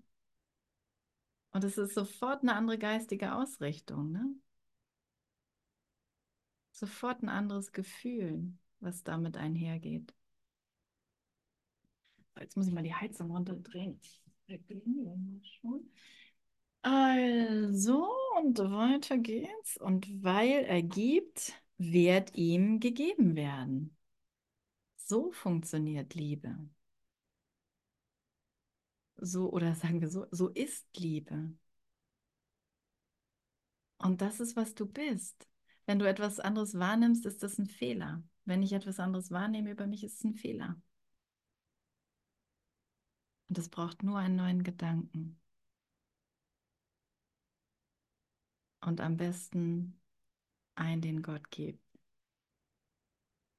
[1.52, 4.34] Und es ist sofort eine andere geistige Ausrichtung, ne?
[6.72, 8.52] Sofort ein anderes Gefühl,
[8.82, 10.14] was damit einhergeht.
[12.38, 14.00] Jetzt muss ich mal die Heizung runterdrehen.
[16.82, 18.08] Also,
[18.38, 19.76] und weiter geht's.
[19.76, 23.96] Und weil er gibt, wird ihm gegeben werden.
[24.96, 26.56] So funktioniert Liebe.
[29.16, 31.52] So, oder sagen wir so, so ist Liebe.
[33.98, 35.48] Und das ist, was du bist.
[35.86, 38.22] Wenn du etwas anderes wahrnimmst, ist das ein Fehler.
[38.44, 40.76] Wenn ich etwas anderes wahrnehme über mich, ist es ein Fehler.
[43.48, 45.38] Und es braucht nur einen neuen Gedanken.
[48.80, 50.00] Und am besten
[50.74, 51.80] einen, den Gott gibt.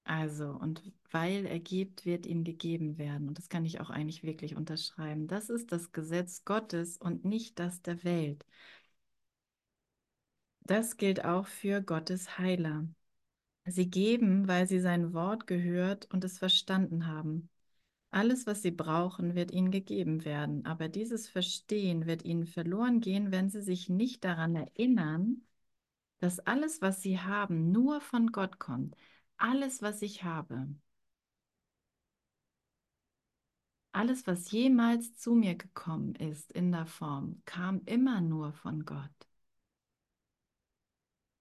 [0.05, 0.81] Also, und
[1.11, 3.27] weil er gibt, wird ihm gegeben werden.
[3.29, 5.27] Und das kann ich auch eigentlich wirklich unterschreiben.
[5.27, 8.45] Das ist das Gesetz Gottes und nicht das der Welt.
[10.61, 12.85] Das gilt auch für Gottes Heiler.
[13.65, 17.49] Sie geben, weil sie sein Wort gehört und es verstanden haben.
[18.11, 23.31] Alles, was sie brauchen, wird ihnen gegeben werden, aber dieses Verstehen wird ihnen verloren gehen,
[23.31, 25.43] wenn sie sich nicht daran erinnern,
[26.19, 28.95] dass alles, was sie haben, nur von Gott kommt.
[29.37, 30.67] Alles, was ich habe,
[33.91, 39.09] alles, was jemals zu mir gekommen ist in der Form, kam immer nur von Gott.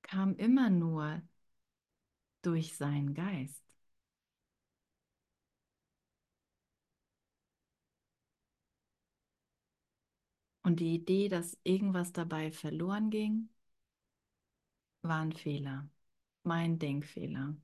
[0.03, 1.23] Kam immer nur
[2.43, 3.63] durch seinen Geist.
[10.65, 13.49] Und die Idee, dass irgendwas dabei verloren ging,
[15.03, 15.89] war ein Fehler,
[16.45, 17.57] mein Denkfehler.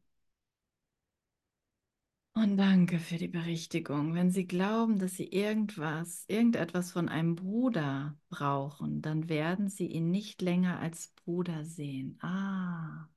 [2.33, 4.15] Und danke für die Berichtigung.
[4.15, 10.11] Wenn Sie glauben, dass Sie irgendwas, irgendetwas von einem Bruder brauchen, dann werden Sie ihn
[10.11, 12.19] nicht länger als Bruder sehen.
[12.23, 13.09] Ah.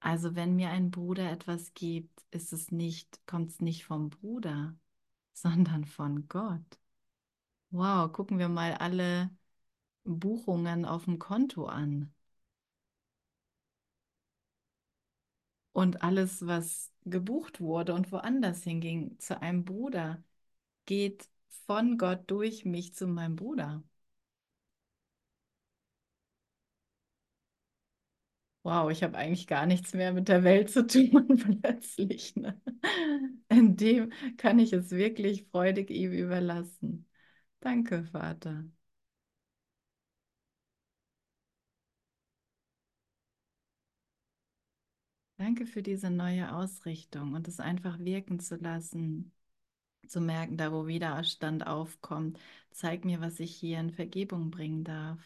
[0.00, 4.74] Also wenn mir ein Bruder etwas gibt, ist es nicht, kommt es nicht vom Bruder,
[5.34, 6.78] sondern von Gott.
[7.70, 9.30] Wow, gucken wir mal alle
[10.04, 12.12] Buchungen auf dem Konto an.
[15.72, 20.22] Und alles, was gebucht wurde und woanders hinging, zu einem Bruder,
[20.86, 21.28] geht
[21.66, 23.82] von Gott durch mich zu meinem Bruder.
[28.66, 32.34] Wow, ich habe eigentlich gar nichts mehr mit der Welt zu tun plötzlich.
[32.34, 32.60] Ne?
[33.48, 37.06] In dem kann ich es wirklich freudig ihm überlassen.
[37.60, 38.64] Danke, Vater.
[45.38, 49.32] Danke für diese neue Ausrichtung und es einfach wirken zu lassen,
[50.08, 52.38] zu merken, da wo Widerstand aufkommt,
[52.72, 55.20] zeig mir, was ich hier in Vergebung bringen darf.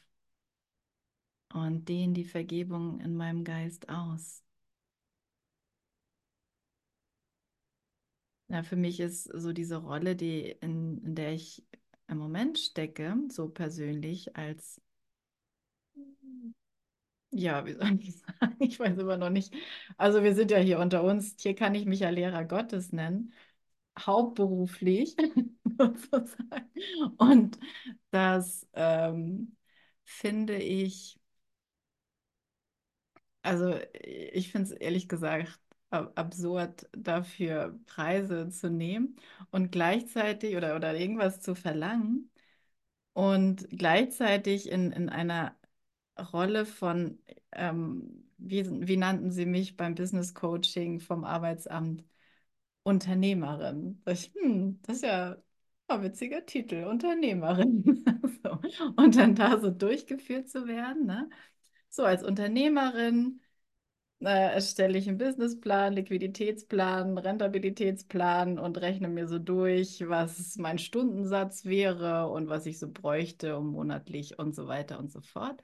[1.55, 4.43] Und dehn die Vergebung in meinem Geist aus.
[8.49, 11.65] Ja, für mich ist so diese Rolle, die in, in der ich
[12.09, 14.81] im Moment stecke, so persönlich als
[17.31, 18.57] ja, wie soll ich sagen?
[18.61, 19.55] Ich weiß immer noch nicht.
[19.97, 21.37] Also wir sind ja hier unter uns.
[21.41, 23.33] Hier kann ich mich ja Lehrer Gottes nennen,
[23.99, 25.17] hauptberuflich
[25.79, 26.71] sozusagen.
[27.19, 27.59] Und
[28.11, 29.57] das ähm,
[30.05, 31.20] finde ich,
[33.43, 35.61] also ich finde es ehrlich gesagt
[35.91, 39.17] absurd, dafür Preise zu nehmen
[39.51, 42.31] und gleichzeitig oder, oder irgendwas zu verlangen
[43.15, 45.57] und gleichzeitig in, in einer
[46.33, 47.19] Rolle von,
[47.53, 52.05] ähm, wie, wie nannten Sie mich beim Business Coaching vom Arbeitsamt?
[52.83, 54.01] Unternehmerin.
[54.05, 55.37] Sag ich, hm, das ist ja
[55.89, 58.05] ein witziger Titel, Unternehmerin.
[58.45, 58.59] so.
[58.97, 61.29] Und dann da so durchgeführt zu werden, ne?
[61.91, 63.41] So, als Unternehmerin
[64.21, 71.65] äh, erstelle ich einen Businessplan, Liquiditätsplan, Rentabilitätsplan und rechne mir so durch, was mein Stundensatz
[71.67, 75.63] wäre und was ich so bräuchte, um monatlich und so weiter und so fort.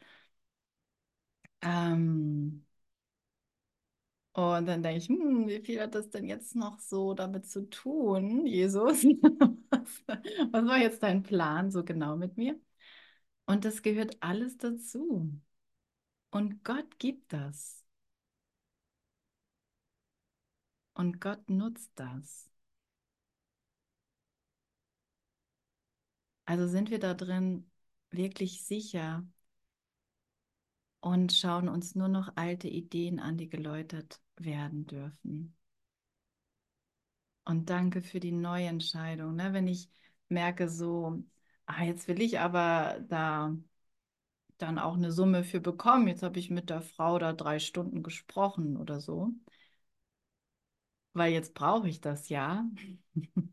[1.63, 2.65] Ähm,
[4.33, 7.69] und dann denke ich, hm, wie viel hat das denn jetzt noch so damit zu
[7.71, 9.03] tun, Jesus?
[9.71, 10.03] was,
[10.53, 12.61] was war jetzt dein Plan so genau mit mir?
[13.47, 15.33] Und das gehört alles dazu.
[16.31, 17.85] Und Gott gibt das.
[20.95, 22.51] Und Gott nutzt das.
[26.45, 27.71] Also sind wir da drin
[28.11, 29.25] wirklich sicher
[31.01, 35.57] und schauen uns nur noch alte Ideen an, die geläutert werden dürfen.
[37.45, 39.37] Und danke für die Neuentscheidung.
[39.37, 39.53] Ne?
[39.53, 39.89] Wenn ich
[40.29, 41.23] merke, so,
[41.67, 43.57] ah, jetzt will ich aber da
[44.59, 46.09] dann auch eine Summe für bekommen.
[46.09, 49.33] Jetzt habe ich mit der Frau da drei Stunden gesprochen oder so.
[51.13, 52.69] Weil jetzt brauche ich das ja.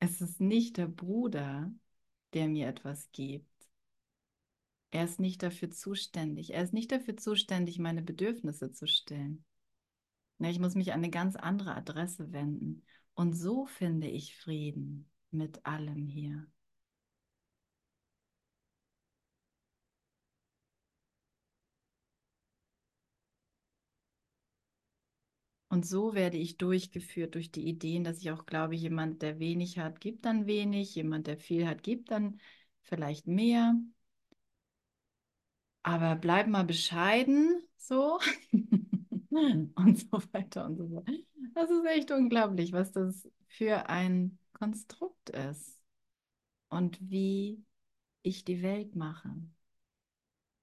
[0.00, 1.72] es ist nicht der Bruder,
[2.34, 3.46] der mir etwas gibt.
[4.90, 6.54] Er ist nicht dafür zuständig.
[6.54, 9.44] Er ist nicht dafür zuständig, meine Bedürfnisse zu stillen.
[10.38, 12.84] Ne, ich muss mich an eine ganz andere Adresse wenden.
[13.14, 16.46] Und so finde ich Frieden mit allem hier.
[25.70, 29.78] Und so werde ich durchgeführt durch die Ideen, dass ich auch glaube, jemand, der wenig
[29.78, 32.40] hat, gibt dann wenig, jemand, der viel hat, gibt dann
[32.82, 33.74] vielleicht mehr.
[35.82, 38.18] Aber bleib mal bescheiden, so.
[39.30, 41.08] und so weiter und so fort.
[41.54, 45.82] Das ist echt unglaublich, was das für ein Konstrukt ist
[46.68, 47.64] und wie
[48.22, 49.30] ich die Welt mache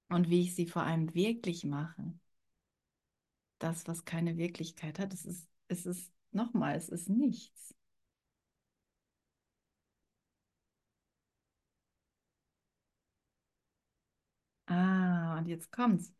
[0.09, 2.13] und wie ich sie vor allem wirklich mache.
[3.65, 7.73] Das, was keine Wirklichkeit hat, es ist, es ist nochmal, es ist nichts.
[14.67, 16.13] Ah, und jetzt kommt's.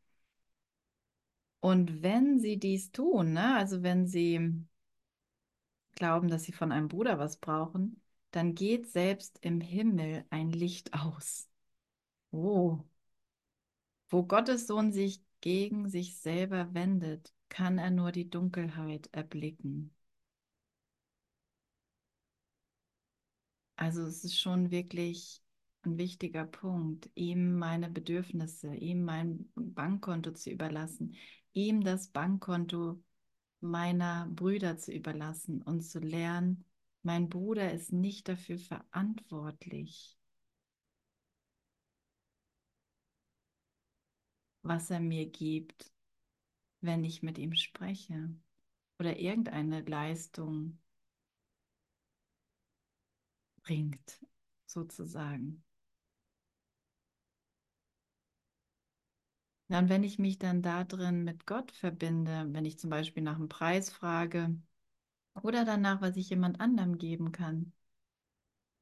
[1.60, 4.66] Und wenn sie dies tun, ne, also wenn sie
[5.96, 10.94] glauben, dass sie von einem Bruder was brauchen, dann geht selbst im Himmel ein Licht
[10.94, 11.50] aus.
[12.32, 12.80] Oh.
[14.10, 19.92] Wo Gottes Sohn sich gegen sich selber wendet, kann er nur die Dunkelheit erblicken.
[23.78, 25.42] Also es ist schon wirklich
[25.84, 31.16] ein wichtiger Punkt, ihm meine Bedürfnisse, ihm mein Bankkonto zu überlassen,
[31.54, 33.02] ihm das Bankkonto
[33.62, 36.66] meiner Brüder zu überlassen und zu lernen,
[37.04, 40.18] mein Bruder ist nicht dafür verantwortlich,
[44.64, 45.92] was er mir gibt,
[46.86, 48.30] wenn ich mit ihm spreche
[49.00, 50.80] oder irgendeine Leistung
[53.64, 54.22] bringt,
[54.66, 55.62] sozusagen.
[59.68, 63.22] Ja, und wenn ich mich dann da drin mit Gott verbinde, wenn ich zum Beispiel
[63.24, 64.56] nach einem Preis frage
[65.44, 67.74] oder danach, was ich jemand anderem geben kann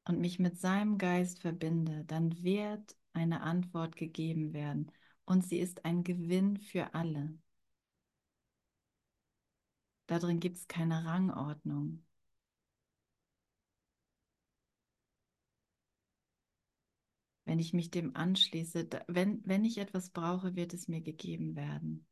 [0.06, 4.90] und mich mit seinem Geist verbinde, dann wird eine Antwort gegeben werden
[5.26, 7.34] und sie ist ein Gewinn für alle.
[10.06, 12.04] Darin gibt es keine Rangordnung.
[17.44, 22.06] wenn ich mich dem anschließe, wenn, wenn ich etwas brauche, wird es mir gegeben werden.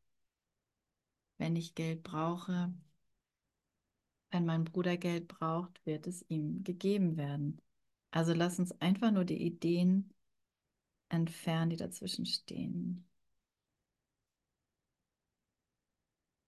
[1.39, 2.73] Wenn ich Geld brauche,
[4.31, 7.61] wenn mein Bruder Geld braucht, wird es ihm gegeben werden.
[8.11, 10.13] Also lass uns einfach nur die Ideen
[11.09, 13.07] entfernen, die dazwischen stehen.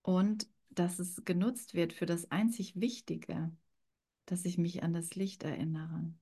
[0.03, 3.51] Und dass es genutzt wird für das einzig Wichtige,
[4.27, 6.13] dass ich mich an das Licht erinnere.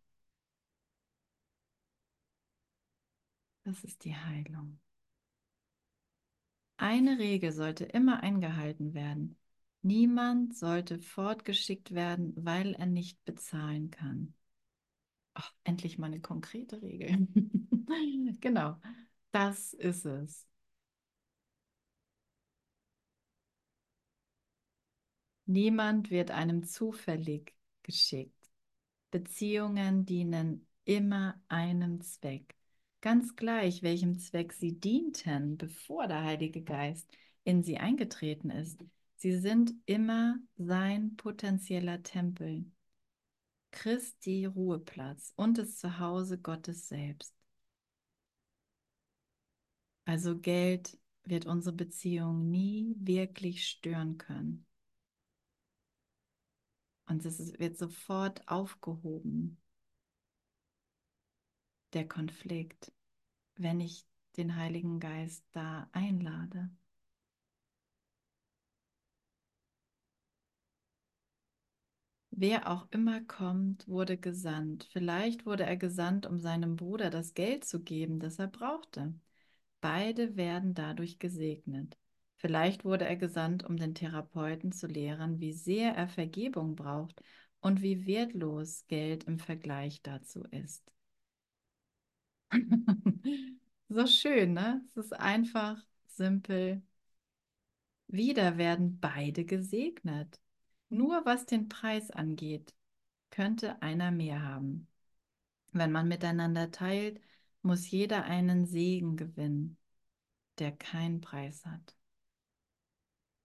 [3.65, 4.79] Das ist die Heilung.
[6.77, 9.37] Eine Regel sollte immer eingehalten werden.
[9.83, 14.35] Niemand sollte fortgeschickt werden, weil er nicht bezahlen kann.
[15.35, 17.27] Ach, endlich mal eine konkrete Regel.
[18.41, 18.77] genau,
[19.31, 20.47] das ist es.
[25.53, 28.51] Niemand wird einem zufällig geschickt.
[29.11, 32.57] Beziehungen dienen immer einem Zweck.
[33.03, 37.07] Ganz gleich, welchem Zweck sie dienten, bevor der Heilige Geist
[37.45, 38.83] in sie eingetreten ist.
[39.17, 42.65] Sie sind immer sein potenzieller Tempel,
[43.73, 47.35] Christi Ruheplatz und das Zuhause Gottes selbst.
[50.07, 54.65] Also Geld wird unsere Beziehung nie wirklich stören können.
[57.07, 59.59] Und es wird sofort aufgehoben,
[61.93, 62.93] der Konflikt,
[63.57, 66.71] wenn ich den Heiligen Geist da einlade.
[72.31, 74.89] Wer auch immer kommt, wurde gesandt.
[74.93, 79.15] Vielleicht wurde er gesandt, um seinem Bruder das Geld zu geben, das er brauchte.
[79.81, 81.99] Beide werden dadurch gesegnet.
[82.43, 87.23] Vielleicht wurde er gesandt, um den Therapeuten zu lehren, wie sehr er Vergebung braucht
[87.61, 90.83] und wie wertlos Geld im Vergleich dazu ist.
[93.89, 94.83] So schön, ne?
[94.89, 95.77] Es ist einfach,
[96.07, 96.83] simpel.
[98.07, 100.41] Wieder werden beide gesegnet.
[100.89, 102.75] Nur was den Preis angeht,
[103.31, 104.89] könnte einer mehr haben.
[105.73, 107.21] Wenn man miteinander teilt,
[107.63, 109.77] muss jeder einen Segen gewinnen,
[110.59, 111.97] der keinen Preis hat.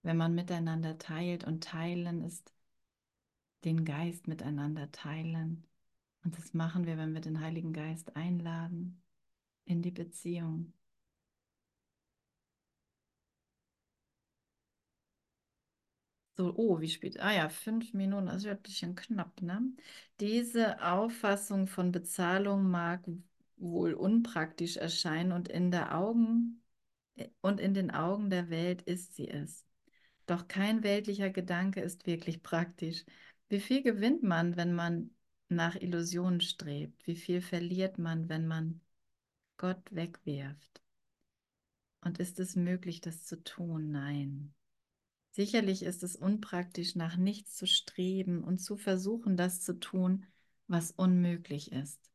[0.02, 2.52] Wenn man miteinander teilt und teilen ist
[3.64, 5.66] den Geist miteinander teilen.
[6.24, 9.02] Und das machen wir, wenn wir den Heiligen Geist einladen
[9.64, 10.72] in die Beziehung.
[16.36, 17.18] So, oh, wie spät?
[17.20, 19.60] Ah ja, fünf Minuten, wird ein knapp, ne?
[20.20, 23.04] Diese Auffassung von Bezahlung mag
[23.56, 26.62] wohl unpraktisch erscheinen und in der Augen
[27.40, 29.67] und in den Augen der Welt ist sie es.
[30.28, 33.06] Doch kein weltlicher Gedanke ist wirklich praktisch.
[33.48, 35.10] Wie viel gewinnt man, wenn man
[35.48, 37.06] nach Illusionen strebt?
[37.06, 38.82] Wie viel verliert man, wenn man
[39.56, 40.82] Gott wegwirft?
[42.02, 43.90] Und ist es möglich, das zu tun?
[43.90, 44.54] Nein.
[45.30, 50.26] Sicherlich ist es unpraktisch, nach nichts zu streben und zu versuchen, das zu tun,
[50.66, 52.10] was unmöglich ist.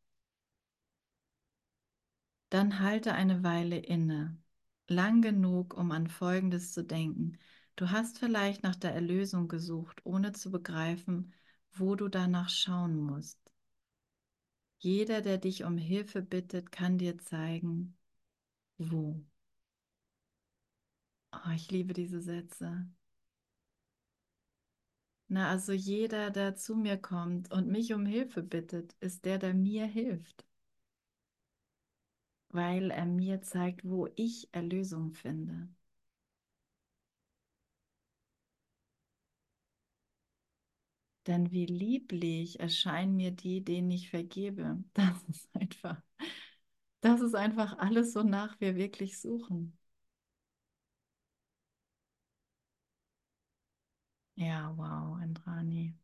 [2.51, 4.37] Dann halte eine Weile inne,
[4.87, 7.39] lang genug, um an Folgendes zu denken.
[7.75, 11.33] Du hast vielleicht nach der Erlösung gesucht, ohne zu begreifen,
[11.71, 13.39] wo du danach schauen musst.
[14.77, 17.97] Jeder, der dich um Hilfe bittet, kann dir zeigen,
[18.77, 19.23] wo.
[21.33, 22.87] Oh, ich liebe diese Sätze.
[25.27, 29.53] Na, also jeder, der zu mir kommt und mich um Hilfe bittet, ist der, der
[29.53, 30.45] mir hilft,
[32.51, 35.67] weil er mir zeigt, wo ich Erlösung finde.
[41.27, 44.83] Denn wie lieblich erscheinen mir die, denen ich vergebe.
[44.93, 46.01] Das ist einfach,
[47.01, 49.77] das ist einfach alles, wonach wir wirklich suchen.
[54.35, 55.95] Ja, wow, Andrani.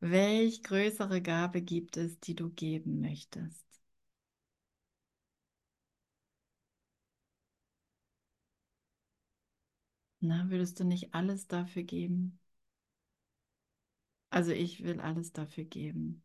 [0.00, 3.66] Welch größere Gabe gibt es, die du geben möchtest?
[10.20, 12.38] Na, würdest du nicht alles dafür geben?
[14.30, 16.22] Also ich will alles dafür geben.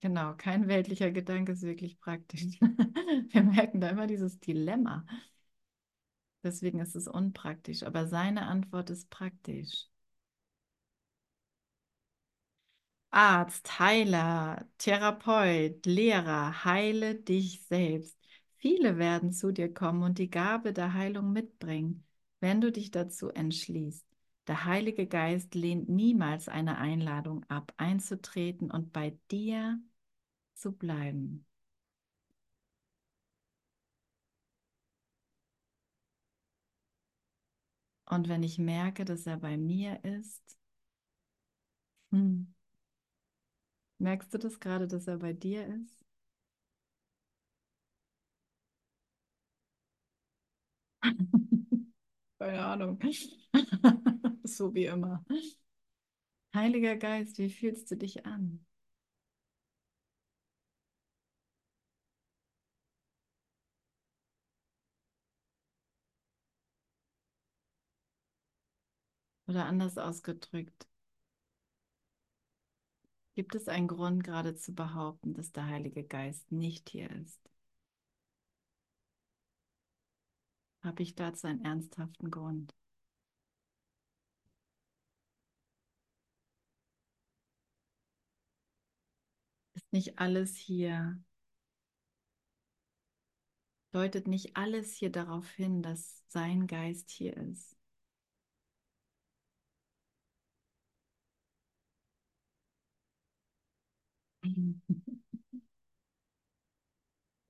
[0.00, 2.42] Genau, kein weltlicher Gedanke ist wirklich praktisch.
[3.30, 5.04] Wir merken da immer dieses Dilemma.
[6.42, 9.86] Deswegen ist es unpraktisch, aber seine Antwort ist praktisch.
[13.10, 18.18] Arzt, Heiler, Therapeut, Lehrer, heile dich selbst.
[18.56, 22.04] Viele werden zu dir kommen und die Gabe der Heilung mitbringen,
[22.40, 24.06] wenn du dich dazu entschließt.
[24.48, 29.78] Der Heilige Geist lehnt niemals eine Einladung ab, einzutreten und bei dir
[30.54, 31.46] zu bleiben.
[38.06, 40.58] Und wenn ich merke, dass er bei mir ist,
[42.12, 42.46] hm,
[43.98, 46.04] merkst du das gerade, dass er bei dir ist?
[52.38, 52.98] Keine Ahnung.
[54.44, 55.24] so wie immer.
[56.54, 58.62] Heiliger Geist, wie fühlst du dich an?
[69.48, 70.86] Oder anders ausgedrückt,
[73.36, 77.40] gibt es einen Grund gerade zu behaupten, dass der Heilige Geist nicht hier ist?
[80.82, 82.74] Habe ich dazu einen ernsthaften Grund?
[89.74, 91.18] Ist nicht alles hier
[93.92, 97.76] Deutet nicht alles hier darauf hin, dass sein Geist hier ist?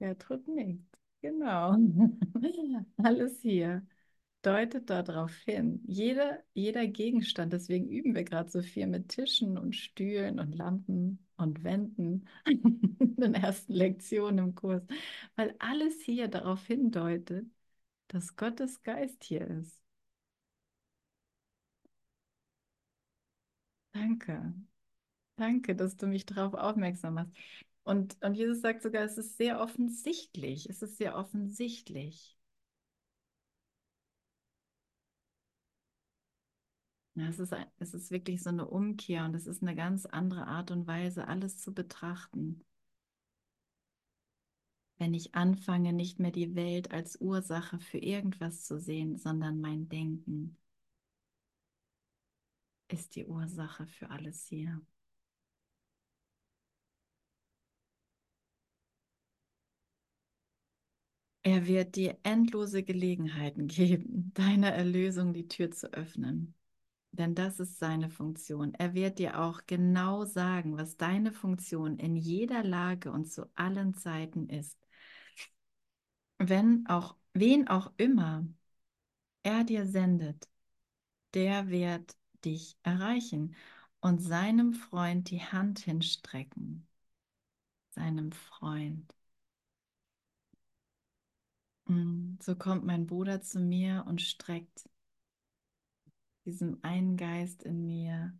[0.00, 0.97] Gertrud nickt.
[1.30, 1.76] Genau.
[3.02, 3.86] Alles hier
[4.42, 5.82] deutet darauf hin.
[5.86, 11.18] Jeder, jeder Gegenstand, deswegen üben wir gerade so viel mit Tischen und Stühlen und Lampen
[11.36, 14.82] und Wänden in den ersten Lektionen im Kurs,
[15.36, 17.46] weil alles hier darauf hindeutet,
[18.08, 19.82] dass Gottes Geist hier ist.
[23.92, 24.54] Danke.
[25.36, 27.32] Danke, dass du mich darauf aufmerksam machst.
[27.88, 30.68] Und, und Jesus sagt sogar, es ist sehr offensichtlich.
[30.68, 32.36] Es ist sehr offensichtlich.
[37.14, 40.04] Ja, es ist, ein, es ist wirklich so eine Umkehr und es ist eine ganz
[40.04, 42.62] andere Art und Weise, alles zu betrachten.
[44.98, 49.88] Wenn ich anfange, nicht mehr die Welt als Ursache für irgendwas zu sehen, sondern mein
[49.88, 50.58] Denken
[52.88, 54.78] ist die Ursache für alles hier.
[61.42, 66.54] Er wird dir endlose Gelegenheiten geben, deiner Erlösung die Tür zu öffnen.
[67.12, 68.74] Denn das ist seine Funktion.
[68.74, 73.94] Er wird dir auch genau sagen, was deine Funktion in jeder Lage und zu allen
[73.94, 74.78] Zeiten ist.
[76.38, 78.46] Wenn auch, wen auch immer
[79.42, 80.48] er dir sendet,
[81.34, 83.56] der wird dich erreichen
[84.00, 86.86] und seinem Freund die Hand hinstrecken.
[87.90, 89.17] Seinem Freund.
[91.88, 94.88] So kommt mein Bruder zu mir und streckt
[96.44, 98.38] diesem einen Geist in mir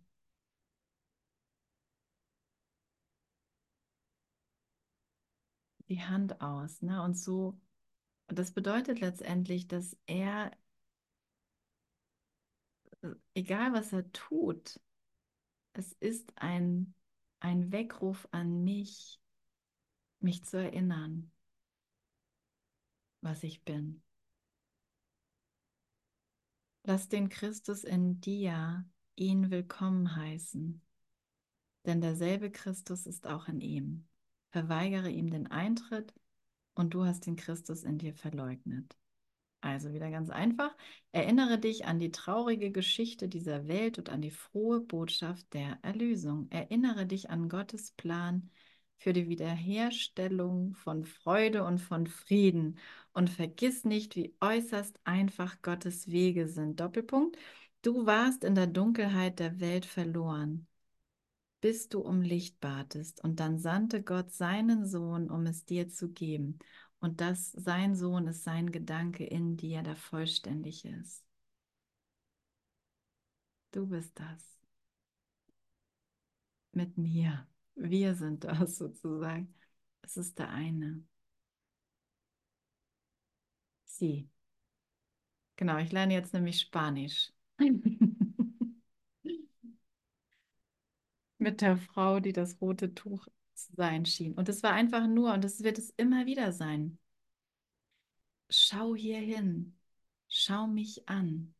[5.88, 6.82] die Hand aus.
[6.82, 7.02] Ne?
[7.02, 7.58] Und so,
[8.26, 10.50] das bedeutet letztendlich, dass er,
[13.34, 14.78] egal was er tut,
[15.72, 16.94] es ist ein,
[17.40, 19.20] ein Weckruf an mich,
[20.20, 21.30] mich zu erinnern
[23.20, 24.02] was ich bin.
[26.84, 28.84] Lass den Christus in dir
[29.16, 30.80] ihn willkommen heißen,
[31.86, 34.06] denn derselbe Christus ist auch in ihm.
[34.50, 36.14] Verweigere ihm den Eintritt
[36.74, 38.96] und du hast den Christus in dir verleugnet.
[39.60, 40.74] Also wieder ganz einfach.
[41.10, 46.48] Erinnere dich an die traurige Geschichte dieser Welt und an die frohe Botschaft der Erlösung.
[46.50, 48.50] Erinnere dich an Gottes Plan
[48.98, 52.78] für die Wiederherstellung von Freude und von Frieden.
[53.12, 56.80] Und vergiss nicht, wie äußerst einfach Gottes Wege sind.
[56.80, 57.38] Doppelpunkt.
[57.82, 60.66] Du warst in der Dunkelheit der Welt verloren,
[61.60, 63.22] bis du um Licht batest.
[63.24, 66.58] Und dann sandte Gott seinen Sohn, um es dir zu geben.
[67.00, 71.24] Und das, sein Sohn ist sein Gedanke in dir, der vollständig ist.
[73.70, 74.58] Du bist das.
[76.72, 77.46] Mit mir.
[77.78, 79.54] Wir sind das sozusagen.
[80.02, 81.02] Es ist der eine.
[83.86, 84.28] Sie.
[85.56, 87.32] Genau, ich lerne jetzt nämlich Spanisch.
[91.38, 94.34] Mit der Frau, die das rote Tuch zu sein schien.
[94.34, 96.98] Und es war einfach nur, und es wird es immer wieder sein.
[98.50, 99.74] Schau hier hin.
[100.28, 101.54] Schau mich an.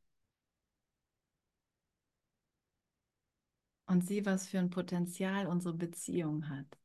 [3.89, 6.79] Und sieh, was für ein Potenzial unsere Beziehung hat.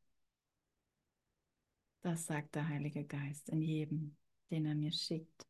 [2.03, 4.15] Das sagt der Heilige Geist in jedem,
[4.51, 5.47] den er mir schickt.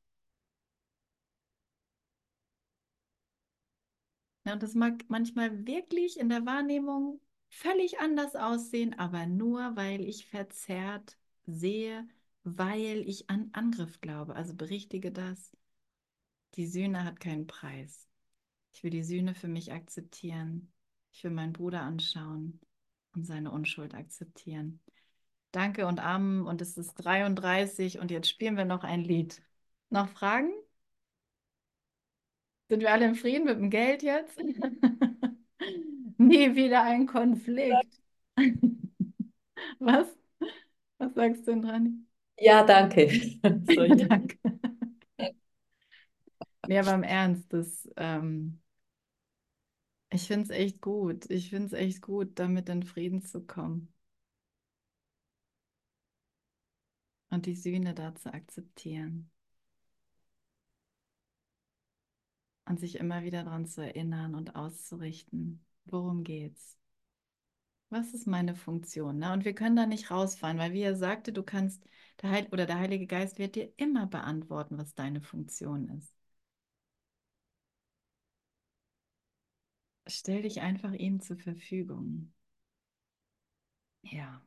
[4.45, 10.01] Ja, und das mag manchmal wirklich in der Wahrnehmung völlig anders aussehen, aber nur weil
[10.01, 12.07] ich verzerrt sehe,
[12.43, 14.35] weil ich an Angriff glaube.
[14.35, 15.51] Also berichtige das.
[16.55, 18.07] Die Sühne hat keinen Preis.
[18.73, 20.71] Ich will die Sühne für mich akzeptieren.
[21.13, 22.59] Ich will meinen Bruder anschauen
[23.15, 24.79] und seine Unschuld akzeptieren.
[25.51, 26.47] Danke und Amen.
[26.47, 29.41] Und es ist 33 und jetzt spielen wir noch ein Lied.
[29.91, 30.51] Noch Fragen?
[32.67, 34.39] Sind wir alle im Frieden mit dem Geld jetzt?
[36.17, 38.01] Nie wieder ein Konflikt.
[39.79, 40.07] Was?
[40.97, 42.07] Was sagst du denn dran?
[42.39, 43.07] Ja, danke.
[43.43, 44.37] Danke.
[46.67, 48.62] Nee, aber im Ernst, das, ähm,
[50.13, 51.29] ich finde es echt gut.
[51.29, 53.93] Ich finde es echt gut, damit in Frieden zu kommen
[57.31, 59.29] und die Sühne da zu akzeptieren
[62.65, 66.77] und sich immer wieder daran zu erinnern und auszurichten, worum geht's?
[67.89, 69.19] Was ist meine Funktion?
[69.19, 69.31] Ne?
[69.31, 71.81] Und wir können da nicht rausfahren, weil wie er sagte, du kannst,
[72.21, 76.13] der Heil oder der Heilige Geist wird dir immer beantworten, was deine Funktion ist.
[80.07, 82.31] Stell dich einfach ihm zur Verfügung.
[84.03, 84.41] Ja,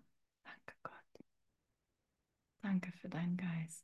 [0.45, 1.23] danke Gott.
[2.61, 3.83] Danke für deinen Geist.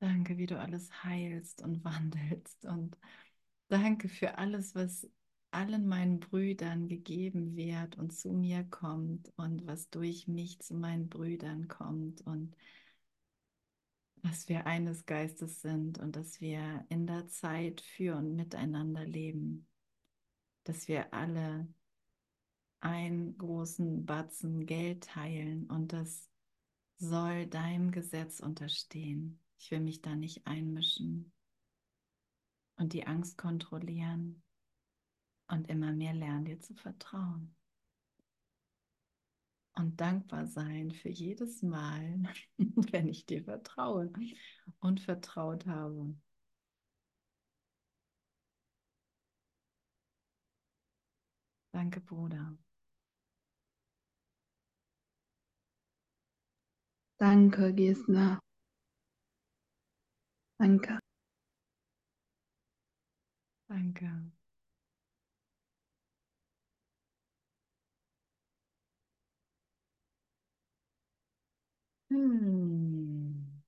[0.00, 2.64] Danke, wie du alles heilst und wandelst.
[2.64, 2.96] Und
[3.68, 5.08] danke für alles, was
[5.50, 11.08] allen meinen Brüdern gegeben wird und zu mir kommt und was durch mich zu meinen
[11.08, 12.54] Brüdern kommt und
[14.22, 19.66] dass wir eines Geistes sind und dass wir in der Zeit für und miteinander leben,
[20.64, 21.68] dass wir alle
[22.80, 26.28] einen großen Batzen Geld teilen und das
[26.98, 29.40] soll deinem Gesetz unterstehen.
[29.56, 31.32] Ich will mich da nicht einmischen
[32.76, 34.42] und die Angst kontrollieren
[35.48, 37.54] und immer mehr lernen, dir zu vertrauen.
[39.74, 42.22] Und dankbar sein für jedes Mal,
[42.58, 44.10] wenn ich dir vertraue
[44.80, 46.14] und vertraut habe.
[51.72, 52.58] Danke, Bruder.
[57.20, 58.40] Danke, Gesna.
[60.58, 60.98] Danke.
[63.68, 64.08] Danke.
[72.10, 73.62] Hm.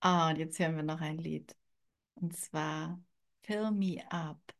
[0.00, 1.56] Ah, und jetzt hören wir noch ein Lied.
[2.16, 3.02] Und zwar
[3.42, 4.54] Fill Me Up.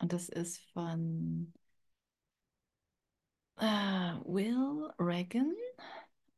[0.00, 1.52] Und das ist von
[3.56, 3.64] äh,
[4.24, 5.54] Will Reagan.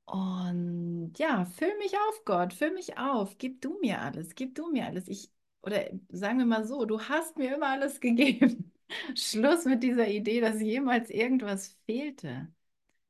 [0.06, 3.38] Und ja, füll mich auf, Gott, füll mich auf.
[3.38, 5.08] Gib du mir alles, gib du mir alles.
[5.08, 5.30] Ich,
[5.62, 8.69] oder sagen wir mal so, du hast mir immer alles gegeben.
[9.14, 12.52] Schluss mit dieser Idee, dass jemals irgendwas fehlte.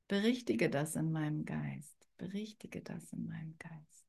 [0.08, 2.08] Berichtige das in meinem Geist.
[2.18, 4.06] Berichtige das in meinem Geist.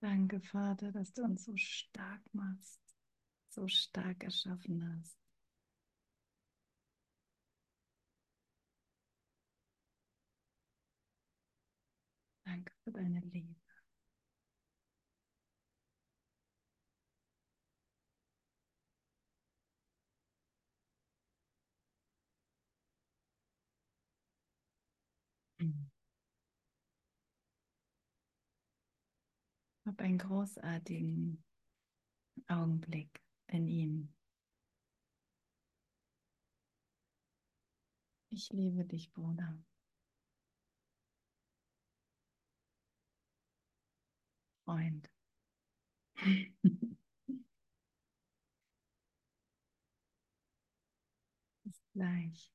[0.00, 2.80] Danke, Vater, dass du uns so stark machst,
[3.48, 5.16] so stark erschaffen hast.
[12.44, 13.57] Danke für deine Liebe.
[29.88, 31.42] Hab einen großartigen
[32.46, 34.12] Augenblick in ihm.
[38.28, 39.56] Ich liebe dich, Bruder.
[44.66, 45.10] Freund.
[51.64, 52.52] Bis gleich.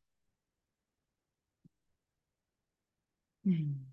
[3.44, 3.93] Hm.